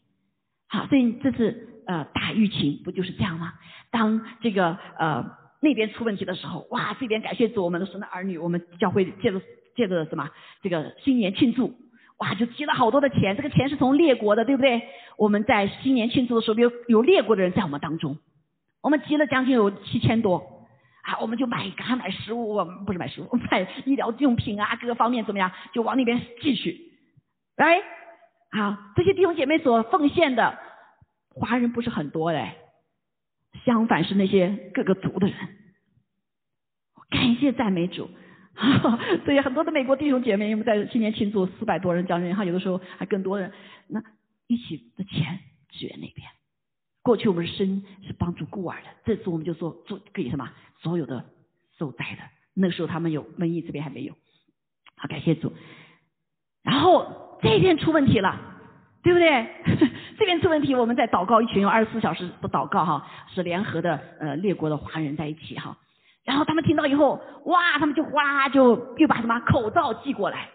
[0.69, 3.53] 好，所以这次呃大疫情不就是这样吗？
[3.91, 5.25] 当这个呃
[5.61, 9.41] 那边出问题的时候，哇，这边感谢主，我们的神的儿女，我们教会借着
[9.75, 10.31] 借着什么
[10.63, 11.75] 这个新年庆祝。
[12.19, 14.83] 哇，就集了好多的钱，这个钱是从列国的，对不对？
[15.19, 18.17] 我们在新年庆祝的时候，有有列国的人在我们当中，
[18.83, 20.39] 我们集了将近有七千多，
[21.03, 26.81] 啊，我们就买，赶快买食物，我们不是买食物， 买医疗用品啊，各个方面怎么样，就往那边寄去。
[27.57, 27.83] 来，
[28.51, 30.59] 好，这些弟兄姐妹所奉献的，
[31.29, 32.55] 华人不是很多嘞，
[33.67, 35.37] 相反是那些各个族的人，
[37.11, 38.09] 感谢赞美主。
[39.25, 43.53] 所以很多的美国弟兄姐妹，因为在新年庆祝四百多人将近，哈，有的时候还更多人，
[43.89, 44.03] 那
[44.47, 45.39] 一起的钱
[45.71, 46.27] 支援那边。
[47.03, 50.51] 过去我们是生是帮助孤儿的，这次我们就说做给什么
[50.81, 51.25] 所有的
[51.79, 52.23] 受灾的。
[52.55, 54.15] 那个时候他们有瘟疫，这边还没有。
[54.97, 55.53] 好，感谢主。
[56.63, 58.41] 然后这边出问题了，
[59.03, 59.47] 对不对？
[60.19, 65.77] 这边出问题，我们在祷告，一群有二十四小时的祷告哈，是联合的呃列国的华人在一起哈。
[66.27, 70.51] 然后他们听到以后，哇，他们就哗就又把什么口罩寄过来，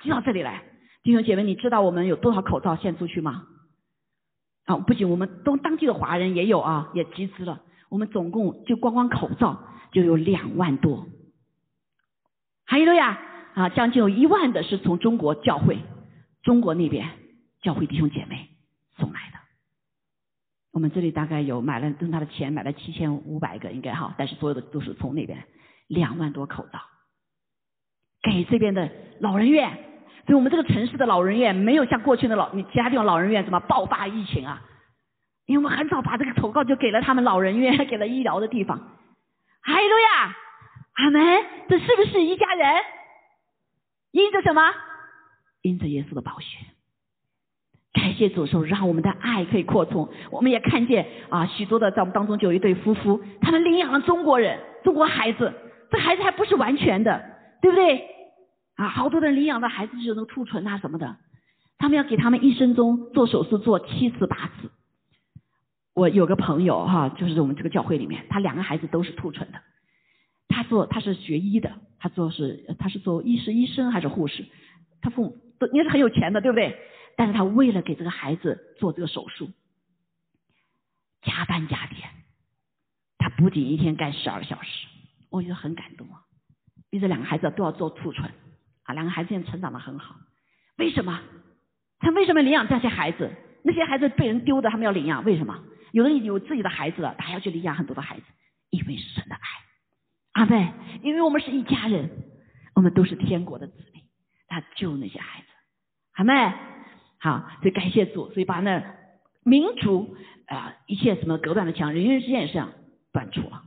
[0.00, 0.62] 寄到这里来。
[1.02, 3.46] 弟兄姐妹，你知道我们有多少口罩献出去吗？
[4.66, 7.62] 啊，不仅我们都当地的华人也有啊，也集资了。
[7.88, 11.06] 我们总共就光光口罩就有两万多。
[12.66, 13.18] 还有呀，
[13.54, 15.78] 啊，将近有一万的是从中国教会，
[16.42, 17.08] 中国那边
[17.62, 18.50] 教会弟兄姐妹
[18.98, 19.37] 送来的。
[20.78, 25.36] 我们这里大概有买了用他的钱买了七千五百个应该哈，但是所有的都是从那边
[25.88, 26.78] 两万多口罩
[28.22, 29.76] 给这边的老人院，
[30.24, 34.62] 所以我们这个城市的老人院没有像过去的老你其他地方老人院什么爆发疫情啊，
[35.46, 38.78] 因为我们很早把这个口罩就给了他们老人院，给了医疗的地方。
[38.78, 40.36] 哈利路亚，
[40.92, 42.84] 阿门，这是不是一家人？
[44.12, 44.62] 因着什么？
[45.62, 46.56] 因着耶稣的宝血。
[47.92, 50.08] 感谢主说，让我们的爱可以扩充。
[50.30, 55.52] 我们也看见啊，许多的在我们当中就有一对夫妇，他们领养了中国人、中国孩子，
[55.90, 57.20] 这孩子还不是完全的，
[57.62, 58.04] 对不对？
[58.76, 61.16] 啊，好多人领养的孩子就是那个兔唇啊什么的，
[61.78, 64.70] 他们要给他们一生中做手术做七次八次。
[65.94, 69.58] 我有个朋友哈，就是我们这个教会里面，他两个孩子都是兔唇的，
[70.46, 74.44] 他做他是学医的，他做是他是做医师、医生还是护士？
[75.00, 76.76] 他父母都应该是很有钱的，对不对？
[77.18, 79.50] 但是他为了给这个孩子做这个手术，
[81.22, 82.08] 加班加点，
[83.18, 84.86] 他不仅一天干十二小时，
[85.28, 86.22] 我觉得很感动啊。
[86.90, 88.30] 因为这两个孩子都要做兔唇
[88.84, 90.14] 啊，两个孩子现在成长的很好。
[90.76, 91.20] 为什么？
[91.98, 93.34] 他为什么领养这些孩子？
[93.64, 95.60] 那些孩子被人丢的，他们要领养，为什么？
[95.90, 98.26] 有的有自己的孩子了，他还要去领养很多的孩子，
[98.70, 99.40] 因为是神的爱。
[100.34, 102.08] 阿妹，因为我们是一家人，
[102.76, 104.04] 我们都是天国的子民，
[104.46, 105.46] 他救那些孩子。
[106.12, 106.54] 阿妹。
[107.18, 108.82] 好，所以感谢主，所以把那
[109.42, 110.16] 民族
[110.46, 112.72] 啊一切什么隔断的墙，人与人之间也是这样
[113.12, 113.62] 断除了。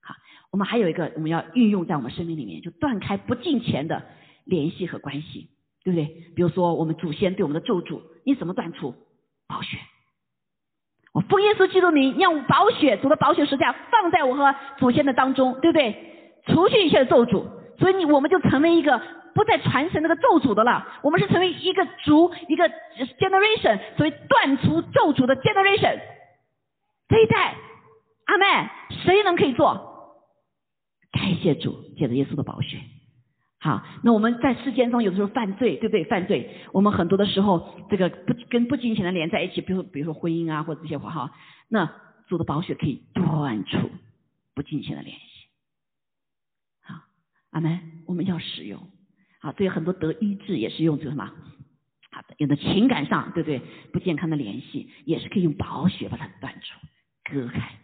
[0.00, 0.14] 好，
[0.50, 4.02] 我们还有一个我们要运用在我们生命里面，就断开不敬钱的
[4.44, 5.48] 联系和关系，
[5.84, 6.04] 对不对？
[6.34, 8.94] 比如说我们祖先对我们的咒诅，你怎么断除？
[9.48, 9.78] 宝血，
[11.12, 16.42] 我奉耶稣基督名，让我宝血主的宝血石架放在我和祖先的当中，对不对？
[16.46, 17.46] 除去一切的咒诅，
[17.78, 19.00] 所以你我们就成为一个。
[19.36, 22.66] 不再传承那个咒诅的了，我们是成为一个族，一个
[23.20, 26.00] generation，所以断除咒诅的 generation。
[27.06, 27.54] 这一代，
[28.24, 28.70] 阿妹，
[29.04, 30.24] 谁能可以做？
[31.12, 32.78] 感谢主，借着耶稣的宝血。
[33.60, 36.04] 好，那我们在世间中有的时候犯罪，对不对？
[36.04, 41.30] 犯罪，我们很多的时候，这个不跟不金钱的连在一起，比如比如说婚姻啊，或者这些话哈，
[41.68, 41.92] 那
[42.26, 43.90] 主的宝血可以断除
[44.54, 45.35] 不金钱的联系。
[47.56, 48.78] 阿门，我们要使用。
[49.40, 51.24] 啊，所以很多得医治也是用这个什么
[52.10, 53.62] 好的有的情感上对不对？
[53.94, 56.86] 不健康的联系，也是可以用宝血把它断除、
[57.32, 57.78] 割开。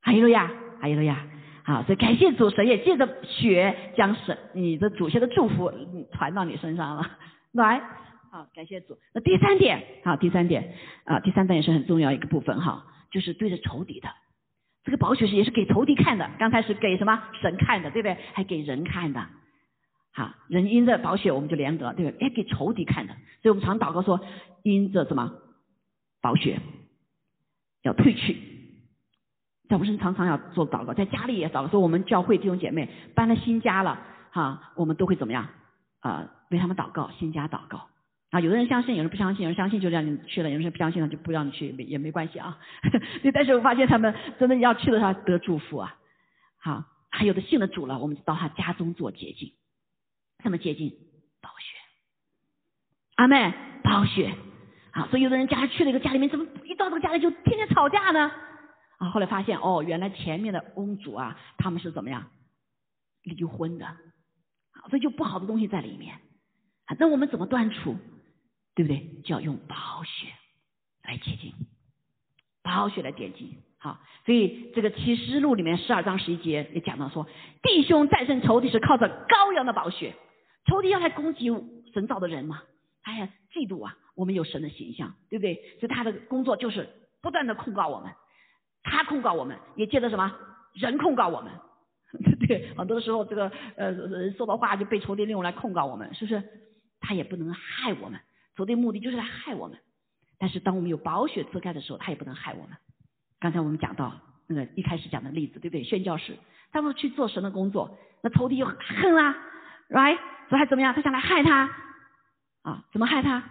[0.00, 0.50] 还有了呀，
[0.80, 1.28] 还有了呀。
[1.62, 5.72] 好，所以感谢主神也借着血将神你的祖先的祝福
[6.12, 7.18] 传到你身上了。
[7.52, 7.80] 来，
[8.32, 8.98] 好，感谢主。
[9.14, 14.08] 那第三点，好，第三点啊，第三点也是很重要一个部分哈，就是对着仇敌的
[14.88, 16.30] 这个宝血是也是给仇敌看的。
[16.38, 18.16] 刚开始给什么神看的，对不对？
[18.32, 19.22] 还给人看的。
[20.14, 22.26] 好，人因着宝血我们就连得，对不对？
[22.26, 23.12] 哎，给仇敌看的。
[23.42, 24.18] 所以我们常祷告说，
[24.62, 25.30] 因着什么
[26.22, 26.58] 宝血
[27.82, 28.34] 要退去。
[29.68, 31.68] 在我们常常要做祷告，在家里也祷告。
[31.68, 35.46] 说我们教会弟兄姐妹搬了新家了，哈，我们都会怎么样
[36.00, 36.30] 啊？
[36.50, 37.88] 为他们祷告，新家祷告
[38.30, 38.40] 啊。
[38.40, 42.58] 有的人相信，有人不相信，有人相信就让你去了，有人不相信了就不让你去，也没关系啊。
[43.22, 45.96] 对，但是我发现他们真的要去的话得祝福啊。
[46.58, 49.52] 好，还有的信了主了，我们就到他家中做洁净，
[50.42, 50.90] 怎么洁净？
[51.40, 51.76] 宝血，
[53.16, 53.52] 阿妹，
[53.82, 54.34] 宝血。
[54.90, 58.30] 好，所以有的人家去了一个家里面，怎么一到这个家里就天天吵架呢？
[58.98, 62.28] 啊，后来发现哦，原来前面的翁主啊，他们是怎么样
[63.22, 63.86] 离婚的，
[64.90, 66.16] 所以就不好的东西在里面，
[66.86, 67.96] 啊，那我们怎么断除？
[68.78, 69.08] 对不对？
[69.24, 70.28] 就要用宝血
[71.02, 71.52] 来洁净，
[72.62, 73.58] 宝血来点击。
[73.78, 77.26] 好，所以这个启示录里面十二章十一节也讲到说，
[77.60, 80.14] 弟兄战胜仇敌是靠着羔羊的宝血，
[80.66, 81.48] 仇敌要来攻击
[81.92, 82.62] 神造的人嘛，
[83.02, 85.56] 他也嫉妒啊，我们有神的形象，对不对？
[85.80, 86.88] 所以他的工作就是
[87.20, 88.12] 不断的控告我们。
[88.84, 90.32] 他控告我们，也借着什么
[90.74, 91.52] 人控告我们，
[92.46, 96.40] 对，很多的时候这个呃说的话就被仇敌利用来控告我们，是不是？
[97.00, 98.20] 他也不能害我们，
[98.58, 99.78] 仇敌目的就是来害我们。
[100.36, 102.76] 但是当我们有宝血遮盖的时候，他也不能害我们。
[103.38, 105.84] 刚才我们讲到那个一开始讲的例子，对不对？
[105.84, 106.36] 宣教士
[106.72, 109.36] 他们去做神的工作，那仇敌又恨啊
[109.90, 110.18] ，right？
[110.48, 110.92] 所以还怎么样？
[110.92, 111.70] 他想来害他
[112.62, 112.84] 啊？
[112.92, 113.48] 怎么害他？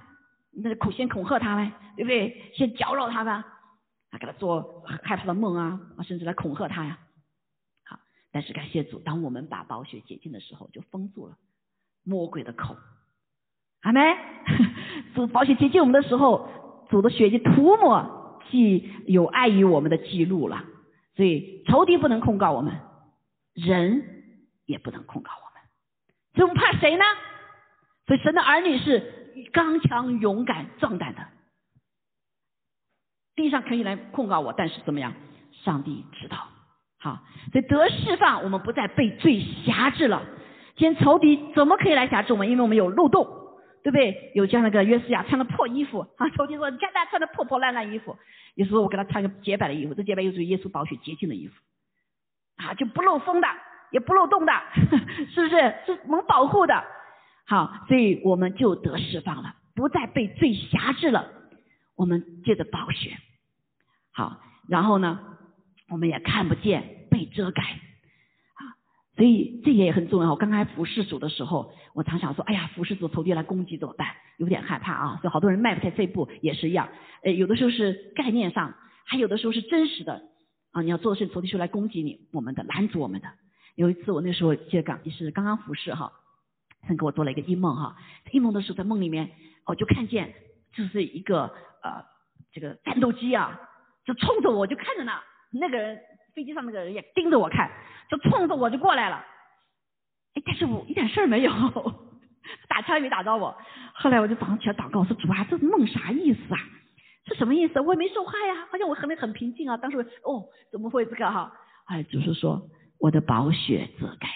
[0.51, 2.51] 那恐先恐吓他呗，对不对？
[2.53, 3.45] 先搅扰他吧。
[4.09, 6.97] 啊给他做害怕的梦啊，甚至来恐吓他呀。
[7.85, 7.99] 好，
[8.31, 11.37] 但是感谢主，当我们把宝血解禁的时候，就封住了
[12.03, 12.75] 魔鬼的口。
[13.81, 14.17] 好没？
[15.15, 16.49] 主保险接近我们的时候，
[16.89, 20.63] 主的血就涂抹既有爱于我们的记录了。
[21.15, 22.79] 所以仇敌不能控告我们，
[23.53, 24.03] 人
[24.65, 25.63] 也不能控告我们。
[26.35, 27.03] 所以我们怕谁呢？
[28.05, 31.21] 所以神的儿女是刚强、勇敢、壮胆的。
[33.35, 35.13] 地上可以来控告我，但是怎么样？
[35.63, 36.37] 上帝知道。
[36.99, 37.19] 好，
[37.51, 40.23] 所以得释放，我们不再被罪辖制了。
[40.75, 42.49] 今天仇敌怎么可以来辖制我们？
[42.49, 43.27] 因为我们有漏洞，
[43.87, 44.31] 对不对？
[44.35, 48.17] 有像那个约书亚穿的破衣服 啊，仇敌说你看他穿的破破烂烂衣服，
[48.55, 51.53] 有时候我给他穿个洁白的衣服，这洁白又是耶稣宝血洁净的衣服，
[52.57, 53.47] 啊，就不漏风的，
[53.91, 54.51] 也不漏洞的，
[55.33, 55.73] 是不是？
[55.85, 56.83] 是能保护的。
[57.45, 61.31] 好，所以我们就得释放了，不再被罪辖制了。
[61.95, 63.17] 我们借着宝血。
[64.11, 65.17] 好，然后呢，
[65.87, 67.63] 我们也看不见被遮盖，
[69.17, 70.29] 所以这也很重要。
[70.29, 74.07] 我刚开服侍主的时候，我常想说，哎呀，服侍主仇敌来攻击怎么办？
[74.37, 75.17] 有点害怕啊。
[75.21, 76.87] 所以好多人迈不开这一步也是一样。
[77.23, 80.21] 呃，有的时候是概念上，还有的时候是真实的
[80.71, 80.83] 啊。
[80.83, 83.27] 你要做的是仇敌出来攻击你，我们的拦阻我们的。
[83.73, 86.11] 有一次我那时候接刚也是刚刚服侍哈，
[86.87, 87.95] 神给我做了一个异梦哈。
[88.31, 89.31] 异梦的时候在梦里面，
[89.65, 90.31] 我就看见
[90.75, 91.51] 就是一个
[91.81, 92.05] 呃
[92.53, 93.59] 这个战斗机啊。
[94.05, 95.11] 就冲着我就看着呢，
[95.51, 95.99] 那个人
[96.37, 97.67] 飞机上那个人也盯着我看，
[98.11, 99.25] 就冲着我就过来了。
[100.35, 101.51] 哎，但是我一点事儿没有，
[102.69, 103.57] 打枪也没打着我。
[103.95, 106.59] 后来我就早上起来祷告，我说主啊，这梦啥意思啊？
[107.25, 107.81] 是什么意思？
[107.81, 109.75] 我也没受害呀，好像我很很平静啊。
[109.77, 111.51] 当时哦，怎么会这个哈？
[111.87, 112.69] 哎，主是说
[112.99, 114.29] 我的宝血遮盖，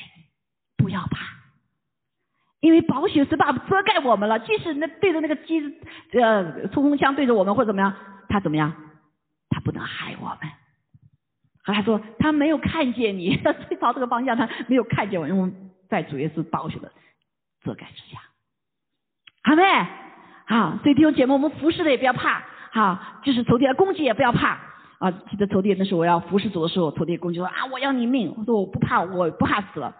[0.78, 1.20] 不要怕，
[2.62, 4.40] 因为宝血是把遮盖我们了。
[4.40, 5.62] 即使那对着那个机
[6.14, 7.96] 呃冲锋枪对着我们或怎么样，
[8.28, 8.74] 他怎么样？
[9.52, 10.61] 他不能害我们。
[11.64, 15.52] 后来说他没有看见你， 他朝这个方向，他没有看见我，因为
[15.90, 16.92] 在主耶稣宝血的
[17.64, 18.20] 遮盖之下。
[19.44, 19.64] 好没？
[20.48, 24.60] 好，所以弟兄姐妹，我们服侍的也不要怕，好，就是仇敌的攻击也不要怕
[25.00, 25.12] 啊。
[25.12, 28.34] 记得仇敌那时候我要服侍主的时候，仇敌攻击说啊，我要你命。
[28.38, 29.96] 我说我不怕，我不怕死了。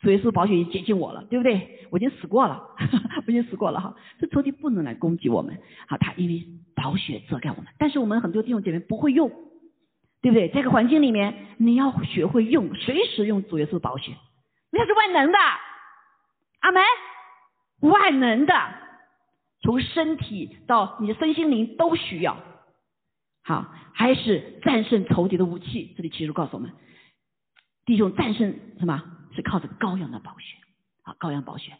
[0.00, 1.88] 主耶稣宝血已经接近我了，对不对？
[1.90, 2.62] 我已经死过了，
[3.26, 3.94] 我已经死过了哈。
[4.18, 5.56] 这仇敌不能来攻击我们，
[5.88, 6.44] 好，他因为
[6.74, 7.66] 宝血遮盖我们。
[7.78, 9.30] 但是我们很多弟兄姐妹不会用，
[10.24, 10.48] 对不对？
[10.48, 14.16] 这个环境里面，你要学会用，随时用主耶稣保血，
[14.70, 15.38] 那是万能的，
[16.60, 16.82] 阿门，
[17.80, 18.54] 万能的，
[19.60, 22.38] 从身体到你的身心灵都需要。
[23.42, 25.92] 好，还是战胜仇敌的武器。
[25.94, 26.72] 这里其实告诉我们，
[27.84, 29.04] 弟兄战胜什么？
[29.36, 30.56] 是靠着羔羊的宝血，
[31.02, 31.72] 啊，羔羊宝血，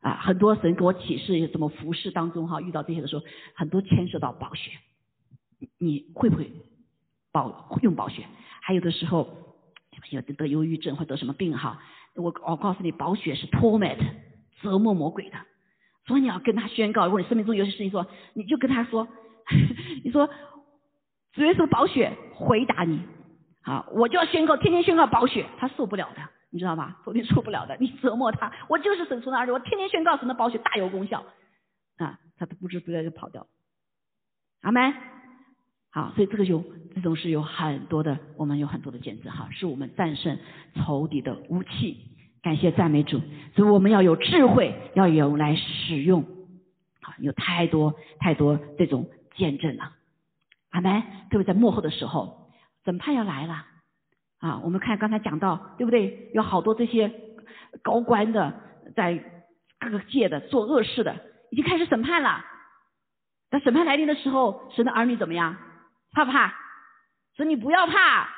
[0.00, 3.24] 啊，很多神给我启示，怎么服侍当中哈，遇到这些的时候，
[3.54, 4.72] 很多牵涉到宝血，
[5.78, 6.50] 你会不会
[7.32, 8.24] 保用保血？
[8.60, 9.28] 还有的时候
[10.10, 11.82] 有的得忧郁症或得什么病哈，
[12.14, 13.98] 我我告诉你，保血是 torment
[14.60, 15.36] 折磨魔鬼的，
[16.06, 19.08] 所以你要跟他宣告，如果你生命中有些事情说，你就跟他说，
[20.04, 20.28] 你说
[21.32, 23.00] 主耶稣保血回答你，
[23.62, 26.22] 好，我就要宣告，天天宣告保血，他受不了的。
[26.50, 27.00] 你知道吧？
[27.02, 31.24] 昨天受不了的，你折磨他，我就是神出那儿子，我天天宣告神的保血大有功效，
[31.96, 33.46] 啊，他都不知不觉就跑掉。
[34.60, 34.94] 阿门。
[35.92, 36.64] 好，所以这个有
[36.94, 40.38] 这种是有很多的，我们有很多的见证哈，是我们战胜
[40.74, 42.08] 仇敌的武器。
[42.42, 43.20] 感谢赞美主，
[43.54, 46.22] 所以我们要有智慧，要有来使用。
[47.02, 49.92] 好，有太多太多这种见证了。
[50.70, 51.02] 阿门。
[51.30, 52.50] 特别在幕后的时候，
[52.84, 53.64] 审判要来了。
[54.38, 56.30] 啊，我们看刚才讲到，对不对？
[56.34, 57.12] 有好多这些
[57.82, 58.52] 高官的，
[58.96, 59.22] 在
[59.78, 61.14] 各个界的做恶事的，
[61.50, 62.44] 已经开始审判了。
[63.50, 65.56] 那审判来临的时候，神的儿女怎么样？
[66.12, 66.54] 怕不怕？
[67.36, 68.28] 说你不要怕，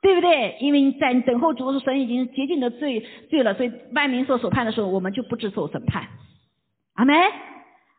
[0.00, 0.56] 对不对？
[0.60, 6.08] 因为在等候主的时候，神已经洁净的罪罪了，所以万民受审判的时候，我们就不知受审判。
[6.94, 7.16] 阿门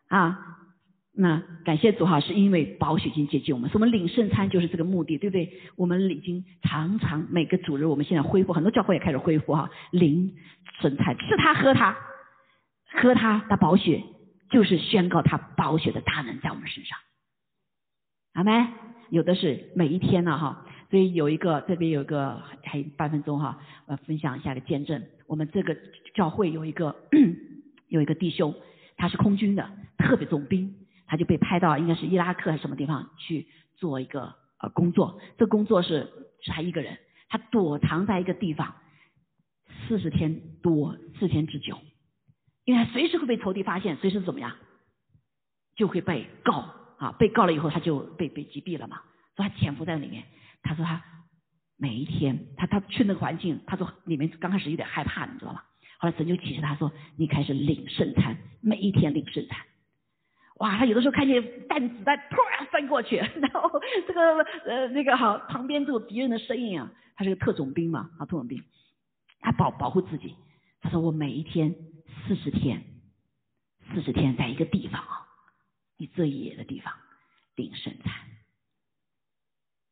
[0.09, 0.39] 啊。
[1.17, 5.49] 那感谢主哈，是因为宝血已经接近我们，所以我们领圣餐就是这个目的，对不对？
[5.77, 10.36] 我们已经常常每个主日，我们现在恢复，很多教会也开始恢复哈，领
[10.81, 11.95] 圣餐，吃它喝它，
[12.91, 14.03] 喝它的宝血，
[14.49, 16.99] 就是宣告他宝血的大能在我们身上。
[18.36, 18.67] 阿门。
[19.09, 25.01] 有的是每一天呢哈，所以有一个这边有一个还有半分钟哈，我分享一下的见证。
[25.27, 25.77] 我们这个
[26.13, 26.95] 教会有一个
[27.88, 28.53] 有一个弟兄，
[28.97, 30.75] 他是空军的，特别重兵。
[31.07, 36.11] 他就被派到应该是伊拉克还是什么地方去做一个呃工作，这工作是
[36.41, 36.97] 是他一个人，
[37.29, 38.73] 他躲藏在一个地方
[39.88, 41.77] 四十天多四天之久，
[42.65, 44.55] 因为他随时会被仇敌发现，随时怎么样
[45.75, 49.01] 就会被告啊，被告了以后他就被被击毙了嘛，
[49.35, 50.23] 说他潜伏在里面。
[50.63, 51.01] 他说他
[51.77, 55.61] 每一天他他去那个环境，他说里面刚开始有点害怕，你知道吗？
[55.97, 59.59] 后来神就启示他说，你开始领圣餐，每一天领圣餐。
[60.57, 63.69] 哇，他有的时候看见弹子弹突然飞过去， 然后
[64.07, 68.63] 这个呃那个好旁边都有敌人的身影啊，他是个特种兵嘛，啊特种兵，
[69.41, 70.35] 他保保护自己。
[70.81, 71.75] 他说我每一天
[72.27, 72.81] 四十天，
[73.93, 75.24] 四十天在一个地方啊，
[75.97, 76.93] 一最野的地方
[77.55, 78.13] 领圣餐，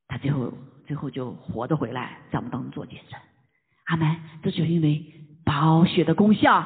[0.07, 0.53] 他最后
[0.85, 3.19] 最后就活着回来，在我们当中做见证。
[3.85, 5.03] 阿门，这就因为
[5.45, 6.65] 宝血的功效。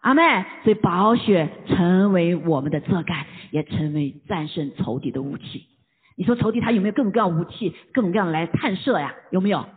[0.00, 0.22] 阿妹，
[0.64, 5.68] 所以宝血成为我们的遮盖，也成为战胜仇敌的武器。
[6.16, 9.14] 你说仇敌他有没有各种各样武器，各种各样来探射呀？
[9.30, 9.68] 有没有？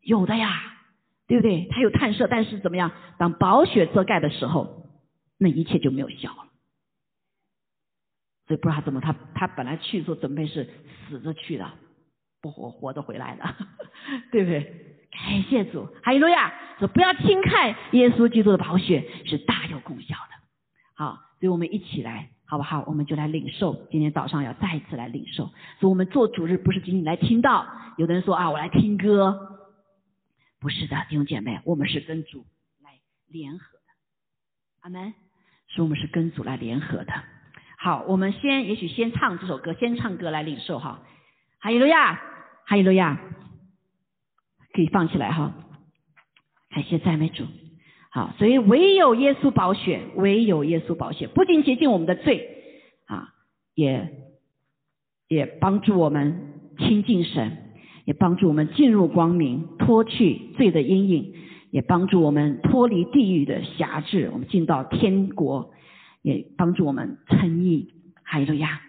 [0.00, 0.48] 有的呀，
[1.26, 1.66] 对不对？
[1.70, 2.92] 他有探射，但是怎么样？
[3.18, 4.86] 当宝血遮盖的时候，
[5.38, 6.44] 那一切就没有效了。
[8.46, 10.68] 所以不知道他怎么，他他本来去的时候准备是
[11.08, 11.70] 死着去的，
[12.40, 13.44] 不活活着回来的，
[14.30, 14.90] 对不对？
[15.10, 16.52] 感谢主，哈利路亚！
[16.78, 20.34] 说不要轻看耶稣基督的宝血是大有功效的。
[20.96, 22.84] 好，所以我们一起来，好不好？
[22.88, 23.86] 我们就来领受。
[23.92, 25.44] 今天早上要再一次来领受。
[25.78, 27.66] 所以我们做主日不是仅仅来听到，
[27.96, 29.70] 有的人说啊，我来听歌，
[30.58, 32.44] 不是的，弟兄姐妹，我们是跟主
[32.82, 32.90] 来
[33.28, 33.84] 联合的。
[34.80, 35.14] 阿门。
[35.68, 37.12] 说我们是跟主来联合的。
[37.84, 41.02] 好，我们先也许先唱这首歌，先唱歌来领受哈。
[41.58, 42.14] 哈利路亚，
[42.64, 43.20] 哈利路亚。
[44.72, 45.52] 可以放起来哈，
[46.70, 47.44] 感谢赞美主。
[48.10, 52.48] 好，所以唯有耶稣宝血，唯有耶稣宝血，不仅洁净我们的罪
[53.04, 53.34] 啊，
[53.74, 54.14] 也
[55.28, 57.74] 也帮助我们亲近神，
[58.06, 61.34] 也帮助我们进入光明，脱去罪的阴影，
[61.70, 65.74] 也帮助我们脱离地狱的辖制，我们进到天国，
[66.24, 67.94] 也帮助我们称义。
[68.24, 68.80] 哈利路亚。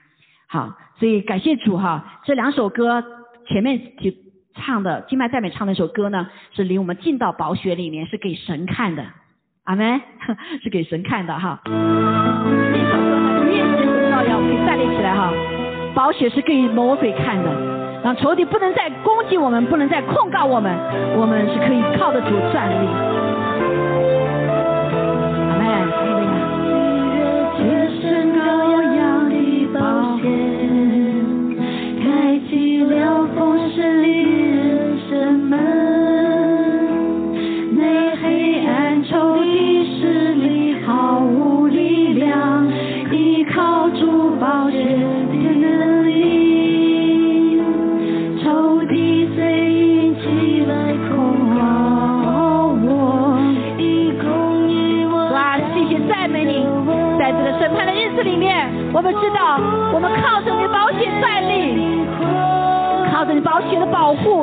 [0.48, 3.04] 好，所以感谢主哈，这两首歌
[3.48, 4.12] 前面就。
[4.58, 9.04] 唱的金麦赞美唱那首歌呢，是领我们进到宝血里面，是给神看的，
[9.66, 10.00] 阿门，
[10.64, 11.60] 是给神看的哈。
[11.66, 15.34] 这首歌呢，面对神照耀，可以站立起来哈。
[15.94, 20.74] 宝血是给魔鬼看的，让仇敌不能再攻击我们，不能再控告我们，
[21.18, 22.88] 我们是可以靠得住站立。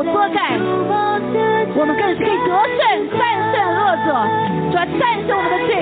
[0.02, 0.58] 保护遮盖，
[1.74, 2.80] 我们更是可以得胜，
[3.16, 3.20] 战
[3.52, 4.08] 胜恶者，
[4.70, 5.72] 主要战胜我们的罪。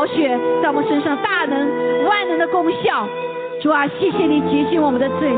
[0.00, 1.58] 宝血在我们身上大能
[2.06, 3.06] 万能的功效，
[3.60, 5.28] 主啊，谢谢你洁净我们的罪，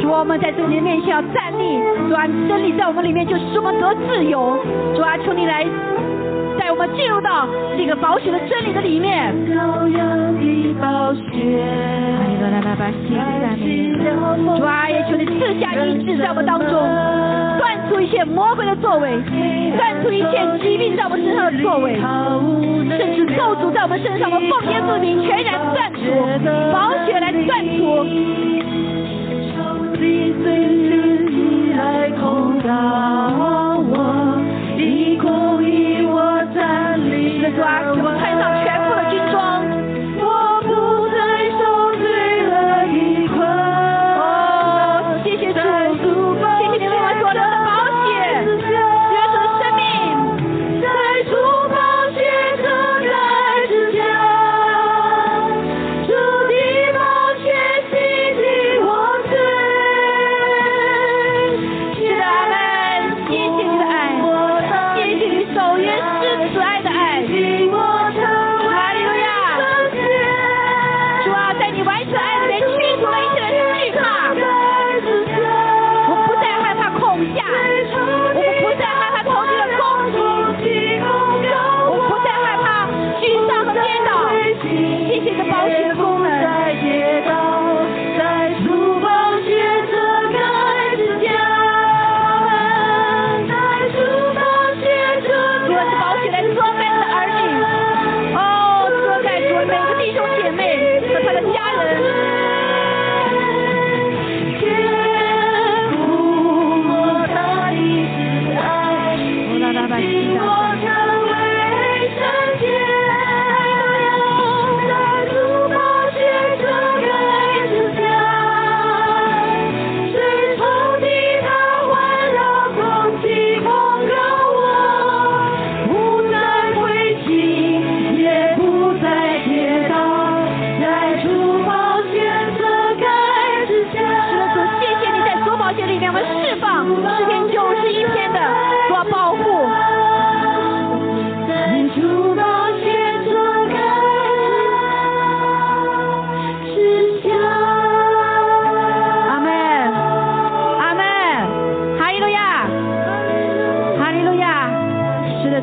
[0.00, 1.78] 主啊，我们在这里面前要站立，
[2.08, 4.56] 主啊，真理在我们里面就使我们得自由，
[4.96, 5.66] 主啊，求你来
[6.58, 9.30] 带我们进入到这个宝血的真理的里面。
[9.44, 9.52] 主
[14.64, 17.13] 啊，也求你赐下医治在我们当中。
[18.00, 19.10] 一切魔鬼的作为，
[19.76, 21.94] 断出一切疾病在我们身上的作为，
[22.98, 26.00] 甚至咒诅在我们身上，我们奉耶稣名全然断除，
[26.72, 28.04] 宝血来断除。
[37.54, 38.33] 主啊，我们穿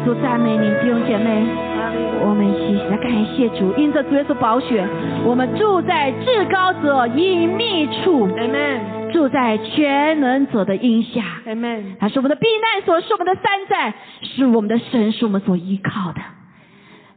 [0.04, 1.46] 主赞美你，弟兄姐妹，
[2.26, 4.88] 我们谢谢感谢主因着主耶稣宝血，
[5.24, 8.28] 我们住在至高者隐秘处。
[8.30, 9.12] Amen。
[9.12, 11.22] 住在全能者的荫下。
[11.46, 11.98] Amen。
[12.00, 13.94] 他是我们的避难所，是我们的山寨，
[14.24, 16.22] 是我们的神，是我们所依靠的。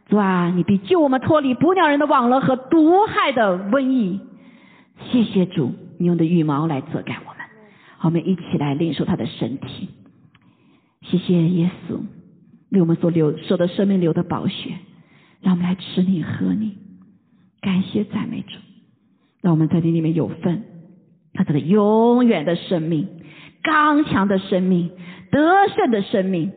[0.09, 4.21] 主啊，你必救我们脱离捕鸟人的网络和毒害的瘟疫。
[5.11, 7.47] 谢谢主，你用的羽毛来遮盖我们。
[7.97, 9.89] 好，我们一起来领受他的身体。
[11.03, 11.99] 谢谢耶稣
[12.75, 14.77] 为我们所流、受的生命流的宝血。
[15.41, 16.79] 让我们来吃你喝你，
[17.61, 18.57] 感谢赞美主，
[19.43, 20.63] 让我们在你里面有份，
[21.35, 23.07] 他这个永远的生命、
[23.63, 24.91] 刚强的生命、
[25.31, 26.51] 得胜的生命、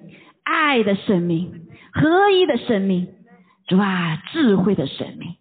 [0.43, 3.09] 爱的生命、合一的生命，
[3.67, 5.35] 主啊，智慧的生命，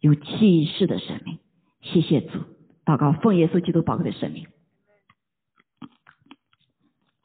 [0.00, 1.38] 有启示的生命。
[1.80, 2.40] 谢谢主，
[2.84, 4.46] 祷告奉耶稣基督宝贵的生命，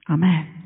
[0.06, 0.61] 阿门。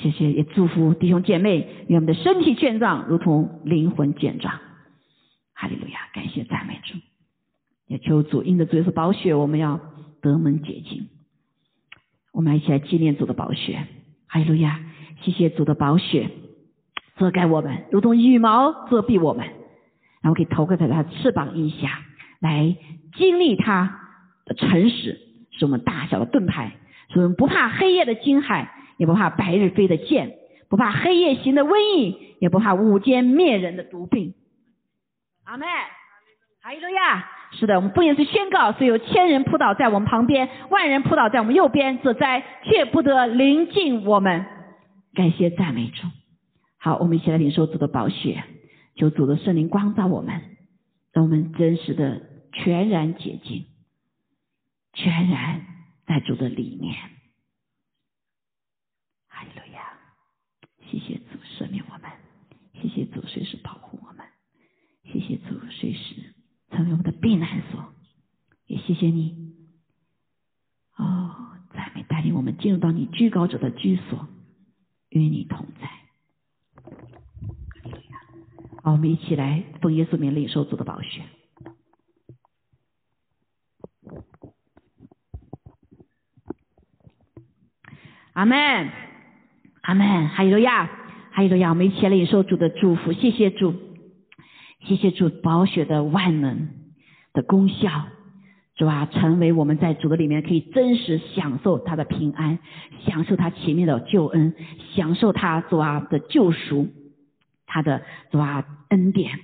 [0.00, 4.54] 谢谢，也祝福弟兄姐妹，愿我们的身体健壮，如同灵魂健壮。
[5.54, 6.98] 哈利路亚，感谢赞美主，
[7.88, 9.80] 也求主因着主耶稣宝血，我们要
[10.22, 11.08] 得门洁净。
[12.32, 13.86] 我们一起来纪念主的宝血。
[14.28, 14.80] 哈利路亚，
[15.22, 16.30] 谢谢主的宝血，
[17.16, 19.46] 遮盖我们，如同羽毛遮蔽我们，
[20.22, 22.02] 然后可以投靠在他翅膀以下，
[22.38, 22.76] 来
[23.16, 24.00] 经历他
[24.44, 25.18] 的诚实，
[25.50, 26.76] 是我们大小的盾牌，
[27.12, 28.68] 是我们不怕黑夜的惊骇，
[28.98, 30.34] 也不怕白日飞的箭，
[30.68, 34.34] 不怕黑夜行的瘟疫，也不怕午间灭人的毒病。
[35.44, 35.64] 阿妹，
[36.60, 37.26] 哈利路亚！
[37.52, 44.44] 是的，我们不也是宣告，虽有千人扑倒在我们旁边，万人扑倒在我们右边，这灾却不得临近我们。
[45.14, 46.06] 感谢赞美主。
[46.78, 48.44] 好，我们一起来领受主的宝血，
[48.96, 50.42] 求主的圣灵光照我们，
[51.14, 52.20] 让我们真实的
[52.52, 53.64] 全然洁净，
[54.92, 55.62] 全然
[56.06, 56.94] 在主的里面。
[59.38, 59.96] 哈利路亚！
[60.90, 62.10] 谢谢主赦免我们，
[62.74, 64.26] 谢谢主随时保护我们，
[65.04, 66.34] 谢谢主随时。
[66.72, 67.92] 成为我们的避难所，
[68.66, 69.54] 也谢谢你，
[70.96, 74.26] 哦，赞美带领我们进入到你居高者的居所，
[75.10, 75.88] 与你同在。
[78.82, 81.22] 好，我们一起来奉耶稣名领受主的宝血。
[88.32, 88.90] 阿门，
[89.88, 90.84] 阿门，哈利路亚，
[91.30, 93.74] 哈利路亚，我们一起来领受主的祝福，谢谢主。
[94.84, 96.68] 谢谢主宝血的万能
[97.32, 97.88] 的功效，
[98.76, 102.58] 主啊，成为我们在主的里面可以真实享受他的平安，
[103.06, 104.54] 享受他前面的救恩，
[104.94, 106.88] 享受他主啊的救赎，
[107.66, 109.40] 他的主啊恩典，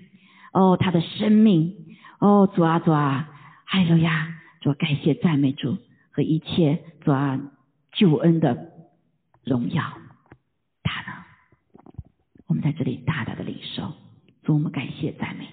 [0.53, 1.75] 哦，他的生命，
[2.21, 3.31] 哦，主啊主啊，
[3.65, 4.29] 哈利路亚，
[4.61, 5.79] 主感谢赞美主
[6.11, 7.41] 和一切主啊
[7.93, 8.59] 救恩的
[9.43, 9.83] 荣耀，
[12.55, 13.83] 我们在这里大大的领受。
[14.45, 15.47] 主，我们感谢赞美，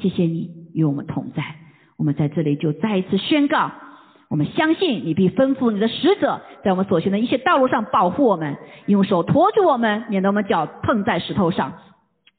[0.00, 1.56] 谢谢你与我们同在。
[1.98, 3.70] 我们在这里就再一次宣告：
[4.30, 8.56] 我们相信你必吩咐你的使者，在我们所行的一切道路上保护我们，
[8.86, 11.74] 用手托住我们，免得我们脚碰在石头上。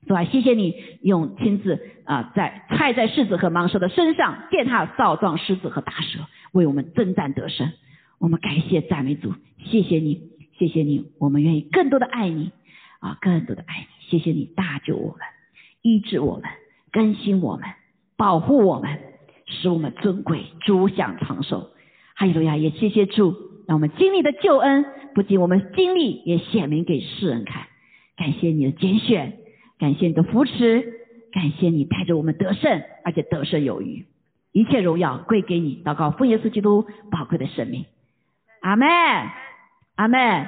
[0.08, 6.18] 主啊，谢谢你用亲自啊，在踹在狮子和蟒蛇的身上，践踏少壮狮子和大蛇，
[6.52, 7.72] 为我们征战得胜。
[8.18, 12.52] 我们感谢赞美主，谢谢你，谢谢你，我们愿意更多的爱你
[13.04, 13.88] 啊，更多的爱你。
[14.08, 15.20] 谢谢你大救我们。
[15.82, 16.50] 医治我们，
[16.94, 17.68] 更新我们，
[18.16, 18.98] 保护我们，
[19.46, 21.72] 使我们尊贵，主享长寿。
[22.16, 22.56] 哈利路亚！
[22.56, 23.36] 也谢谢主，
[23.68, 27.68] 让我们经历的救恩，不仅我们经历，也显明给世人看。
[28.16, 29.40] 感谢你的拣选，
[29.78, 30.94] 感谢你的扶持，
[31.34, 34.06] 感谢你带着我们得胜，而且得胜有余。
[34.54, 35.82] 一切荣耀归给你。
[35.84, 37.86] 祷告奉耶稣基督宝贵的生命。
[38.62, 38.88] 阿门，
[39.96, 40.46] 阿门。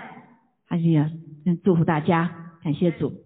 [0.69, 1.11] 哈利路亚！
[1.63, 3.23] 祝福大家，感谢主。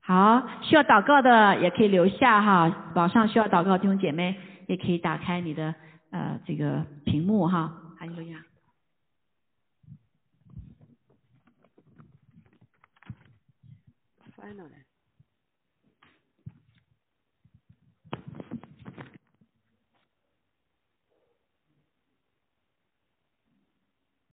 [0.00, 5.74] 好，需要祷告的也可以留下哈，网上需要祷告弟兄姐妹也可以打开你的
[6.12, 8.42] 呃这个屏幕哈，还有路亚。
[14.34, 14.83] Finally.